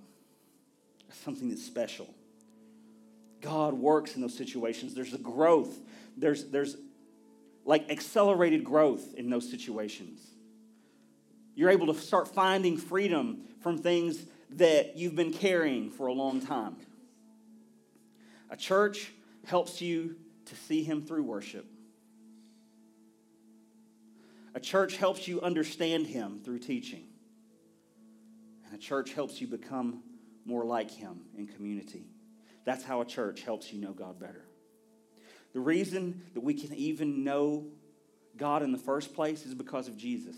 something 1.17 1.49
that's 1.49 1.63
special. 1.63 2.13
God 3.41 3.73
works 3.73 4.15
in 4.15 4.21
those 4.21 4.37
situations. 4.37 4.93
There's 4.93 5.13
a 5.13 5.17
growth. 5.17 5.79
There's, 6.17 6.45
there's 6.45 6.75
like 7.65 7.89
accelerated 7.89 8.63
growth 8.63 9.15
in 9.15 9.29
those 9.29 9.49
situations. 9.49 10.19
You're 11.55 11.69
able 11.69 11.93
to 11.93 11.99
start 11.99 12.27
finding 12.27 12.77
freedom 12.77 13.43
from 13.61 13.77
things 13.77 14.25
that 14.51 14.97
you've 14.97 15.15
been 15.15 15.33
carrying 15.33 15.89
for 15.91 16.07
a 16.07 16.13
long 16.13 16.41
time. 16.41 16.77
A 18.49 18.57
church 18.57 19.11
helps 19.45 19.81
you 19.81 20.15
to 20.45 20.55
see 20.55 20.83
Him 20.83 21.01
through 21.01 21.23
worship. 21.23 21.65
A 24.55 24.59
church 24.59 24.97
helps 24.97 25.27
you 25.27 25.41
understand 25.41 26.07
Him 26.07 26.39
through 26.43 26.59
teaching. 26.59 27.03
And 28.65 28.73
a 28.73 28.77
church 28.77 29.13
helps 29.13 29.39
you 29.39 29.47
become 29.47 30.01
more 30.45 30.65
like 30.65 30.91
Him 30.91 31.21
in 31.37 31.47
community. 31.47 32.05
That's 32.65 32.83
how 32.83 33.01
a 33.01 33.05
church 33.05 33.41
helps 33.41 33.71
you 33.73 33.79
know 33.79 33.93
God 33.93 34.19
better. 34.19 34.45
The 35.53 35.59
reason 35.59 36.21
that 36.33 36.41
we 36.41 36.53
can 36.53 36.73
even 36.75 37.23
know 37.23 37.65
God 38.37 38.61
in 38.61 38.71
the 38.71 38.77
first 38.77 39.13
place 39.13 39.45
is 39.45 39.53
because 39.53 39.87
of 39.87 39.97
Jesus. 39.97 40.35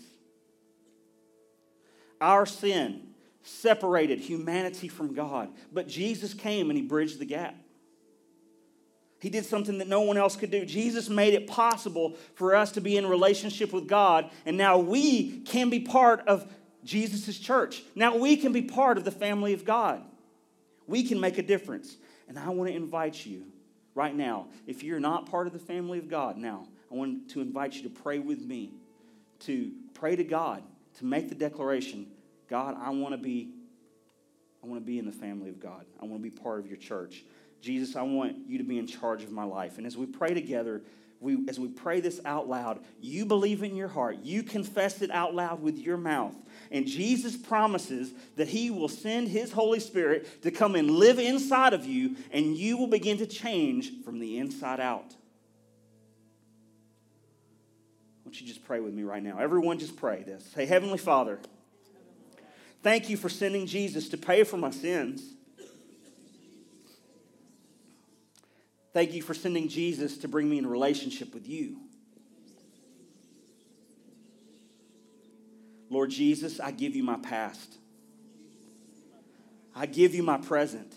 Our 2.20 2.46
sin 2.46 3.08
separated 3.42 4.20
humanity 4.20 4.88
from 4.88 5.14
God, 5.14 5.50
but 5.72 5.88
Jesus 5.88 6.32
came 6.34 6.70
and 6.70 6.78
He 6.78 6.84
bridged 6.84 7.18
the 7.18 7.26
gap. 7.26 7.56
He 9.18 9.30
did 9.30 9.44
something 9.44 9.78
that 9.78 9.86
no 9.86 10.00
one 10.00 10.16
else 10.16 10.34
could 10.34 10.50
do. 10.50 10.64
Jesus 10.64 11.08
made 11.08 11.34
it 11.34 11.46
possible 11.46 12.16
for 12.34 12.56
us 12.56 12.72
to 12.72 12.80
be 12.80 12.96
in 12.96 13.06
relationship 13.06 13.72
with 13.72 13.86
God, 13.86 14.30
and 14.44 14.56
now 14.56 14.78
we 14.78 15.40
can 15.42 15.70
be 15.70 15.80
part 15.80 16.26
of 16.26 16.52
Jesus' 16.84 17.38
church. 17.38 17.82
Now 17.94 18.16
we 18.16 18.36
can 18.36 18.52
be 18.52 18.62
part 18.62 18.98
of 18.98 19.04
the 19.04 19.10
family 19.10 19.52
of 19.52 19.64
God. 19.64 20.02
We 20.86 21.04
can 21.04 21.20
make 21.20 21.38
a 21.38 21.42
difference. 21.42 21.96
And 22.28 22.38
I 22.38 22.48
want 22.50 22.70
to 22.70 22.76
invite 22.76 23.24
you 23.24 23.44
right 23.94 24.14
now, 24.14 24.46
if 24.66 24.82
you're 24.82 25.00
not 25.00 25.30
part 25.30 25.46
of 25.46 25.52
the 25.52 25.58
family 25.58 25.98
of 25.98 26.08
God 26.08 26.36
now, 26.36 26.66
I 26.90 26.94
want 26.94 27.30
to 27.30 27.40
invite 27.40 27.74
you 27.74 27.82
to 27.82 27.90
pray 27.90 28.18
with 28.18 28.40
me, 28.40 28.72
to 29.40 29.70
pray 29.94 30.16
to 30.16 30.24
God, 30.24 30.62
to 30.98 31.04
make 31.04 31.28
the 31.28 31.34
declaration 31.34 32.06
God, 32.52 32.76
I 32.78 32.90
want 32.90 33.12
to 33.14 33.18
be. 33.18 33.48
I 34.62 34.66
want 34.66 34.80
to 34.82 34.84
be 34.84 34.98
in 34.98 35.06
the 35.06 35.12
family 35.12 35.48
of 35.48 35.58
God. 35.58 35.86
I 36.00 36.04
want 36.04 36.22
to 36.22 36.30
be 36.30 36.30
part 36.30 36.60
of 36.60 36.66
your 36.66 36.76
church. 36.76 37.24
Jesus, 37.62 37.96
I 37.96 38.02
want 38.02 38.36
you 38.46 38.58
to 38.58 38.64
be 38.64 38.78
in 38.78 38.86
charge 38.86 39.24
of 39.24 39.32
my 39.32 39.42
life. 39.42 39.78
And 39.78 39.86
as 39.86 39.96
we 39.96 40.04
pray 40.04 40.34
together, 40.34 40.82
we, 41.18 41.38
as 41.48 41.58
we 41.58 41.68
pray 41.68 42.00
this 42.00 42.20
out 42.26 42.46
loud, 42.46 42.80
you 43.00 43.24
believe 43.24 43.62
in 43.62 43.74
your 43.74 43.88
heart, 43.88 44.18
you 44.22 44.42
confess 44.42 45.00
it 45.00 45.10
out 45.10 45.34
loud 45.34 45.62
with 45.62 45.78
your 45.78 45.96
mouth. 45.96 46.34
And 46.72 46.86
Jesus 46.86 47.36
promises 47.36 48.14
that 48.36 48.48
He 48.48 48.70
will 48.70 48.88
send 48.88 49.28
His 49.28 49.52
Holy 49.52 49.78
Spirit 49.78 50.42
to 50.42 50.50
come 50.50 50.74
and 50.74 50.90
live 50.90 51.18
inside 51.18 51.74
of 51.74 51.84
you, 51.84 52.16
and 52.32 52.56
you 52.56 52.78
will 52.78 52.86
begin 52.86 53.18
to 53.18 53.26
change 53.26 54.02
from 54.04 54.18
the 54.18 54.38
inside 54.38 54.80
out. 54.80 55.14
Won't 58.24 58.40
you 58.40 58.46
just 58.46 58.64
pray 58.64 58.80
with 58.80 58.94
me 58.94 59.02
right 59.02 59.22
now? 59.22 59.38
Everyone, 59.38 59.78
just 59.78 59.96
pray 59.96 60.22
this. 60.22 60.46
Say, 60.46 60.64
Heavenly 60.64 60.96
Father, 60.96 61.38
thank 62.82 63.10
you 63.10 63.18
for 63.18 63.28
sending 63.28 63.66
Jesus 63.66 64.08
to 64.08 64.16
pay 64.16 64.42
for 64.42 64.56
my 64.56 64.70
sins. 64.70 65.22
Thank 68.94 69.12
you 69.12 69.20
for 69.20 69.34
sending 69.34 69.68
Jesus 69.68 70.16
to 70.18 70.28
bring 70.28 70.48
me 70.48 70.56
in 70.56 70.66
relationship 70.66 71.34
with 71.34 71.46
you. 71.46 71.76
Lord 75.92 76.08
Jesus, 76.08 76.58
I 76.58 76.70
give 76.70 76.96
you 76.96 77.02
my 77.04 77.18
past. 77.18 77.76
I 79.76 79.84
give 79.84 80.14
you 80.14 80.22
my 80.22 80.38
present. 80.38 80.90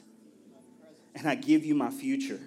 And 1.14 1.28
I 1.28 1.36
give 1.36 1.66
you 1.66 1.76
my 1.76 1.90
future. 1.90 2.40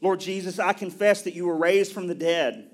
Lord 0.00 0.20
Jesus, 0.20 0.60
I 0.60 0.72
confess 0.72 1.22
that 1.22 1.34
you 1.34 1.46
were 1.46 1.56
raised 1.56 1.92
from 1.92 2.06
the 2.06 2.14
dead. 2.14 2.70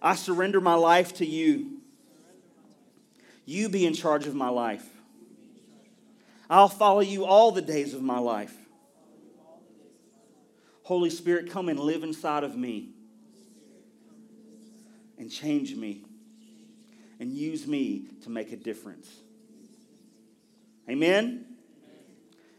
I 0.00 0.14
surrender 0.14 0.62
my 0.62 0.76
life 0.76 1.12
to 1.16 1.26
you. 1.26 1.82
You 3.44 3.68
be 3.68 3.84
in 3.84 3.92
charge 3.92 4.26
of 4.26 4.34
my 4.34 4.48
life. 4.48 4.86
I'll 6.48 6.68
follow 6.68 7.00
you 7.00 7.26
all 7.26 7.52
the 7.52 7.60
days 7.60 7.92
of 7.92 8.00
my 8.00 8.18
life. 8.18 8.56
Holy 10.84 11.10
Spirit, 11.10 11.50
come 11.50 11.68
and 11.68 11.78
live 11.78 12.02
inside 12.02 12.44
of 12.44 12.56
me 12.56 12.95
and 15.18 15.30
change 15.30 15.74
me 15.74 16.04
and 17.18 17.32
use 17.32 17.66
me 17.66 18.06
to 18.22 18.30
make 18.30 18.52
a 18.52 18.56
difference. 18.56 19.10
Amen? 20.88 21.44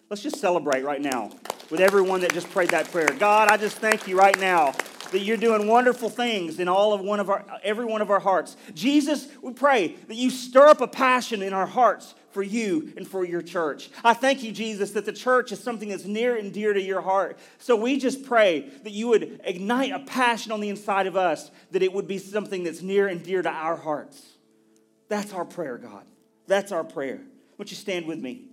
Let's 0.09 0.23
just 0.23 0.37
celebrate 0.37 0.83
right 0.83 1.01
now 1.01 1.31
with 1.69 1.79
everyone 1.81 2.21
that 2.21 2.33
just 2.33 2.49
prayed 2.51 2.69
that 2.69 2.91
prayer. 2.91 3.09
God, 3.19 3.49
I 3.49 3.57
just 3.57 3.77
thank 3.77 4.07
you 4.07 4.17
right 4.17 4.37
now 4.39 4.73
that 5.11 5.19
you're 5.19 5.37
doing 5.37 5.67
wonderful 5.67 6.09
things 6.09 6.59
in 6.59 6.67
all 6.67 6.93
of 6.93 7.01
one 7.01 7.19
of 7.19 7.29
our 7.29 7.45
every 7.63 7.85
one 7.85 8.01
of 8.01 8.11
our 8.11 8.19
hearts. 8.19 8.57
Jesus, 8.73 9.27
we 9.41 9.53
pray 9.53 9.95
that 10.07 10.15
you 10.15 10.29
stir 10.29 10.67
up 10.67 10.81
a 10.81 10.87
passion 10.87 11.41
in 11.41 11.53
our 11.53 11.65
hearts 11.65 12.13
for 12.37 12.43
you 12.43 12.93
and 12.95 13.07
for 13.07 13.25
your 13.25 13.41
church. 13.41 13.89
I 14.03 14.13
thank 14.13 14.43
you, 14.43 14.51
Jesus, 14.51 14.91
that 14.91 15.05
the 15.05 15.11
church 15.11 15.51
is 15.51 15.59
something 15.59 15.89
that's 15.89 16.05
near 16.05 16.35
and 16.35 16.53
dear 16.53 16.71
to 16.71 16.79
your 16.79 17.01
heart. 17.01 17.39
So 17.57 17.75
we 17.75 17.97
just 17.97 18.23
pray 18.23 18.69
that 18.83 18.91
you 18.91 19.07
would 19.07 19.41
ignite 19.43 19.91
a 19.91 19.97
passion 19.97 20.51
on 20.51 20.59
the 20.59 20.69
inside 20.69 21.07
of 21.07 21.15
us, 21.15 21.49
that 21.71 21.81
it 21.81 21.91
would 21.91 22.07
be 22.07 22.19
something 22.19 22.63
that's 22.63 22.83
near 22.83 23.07
and 23.07 23.23
dear 23.23 23.41
to 23.41 23.49
our 23.49 23.75
hearts. 23.75 24.23
That's 25.09 25.33
our 25.33 25.45
prayer, 25.45 25.79
God. 25.79 26.05
That's 26.45 26.71
our 26.71 26.83
prayer. 26.83 27.21
Would 27.57 27.71
you 27.71 27.75
stand 27.75 28.05
with 28.05 28.19
me? 28.19 28.46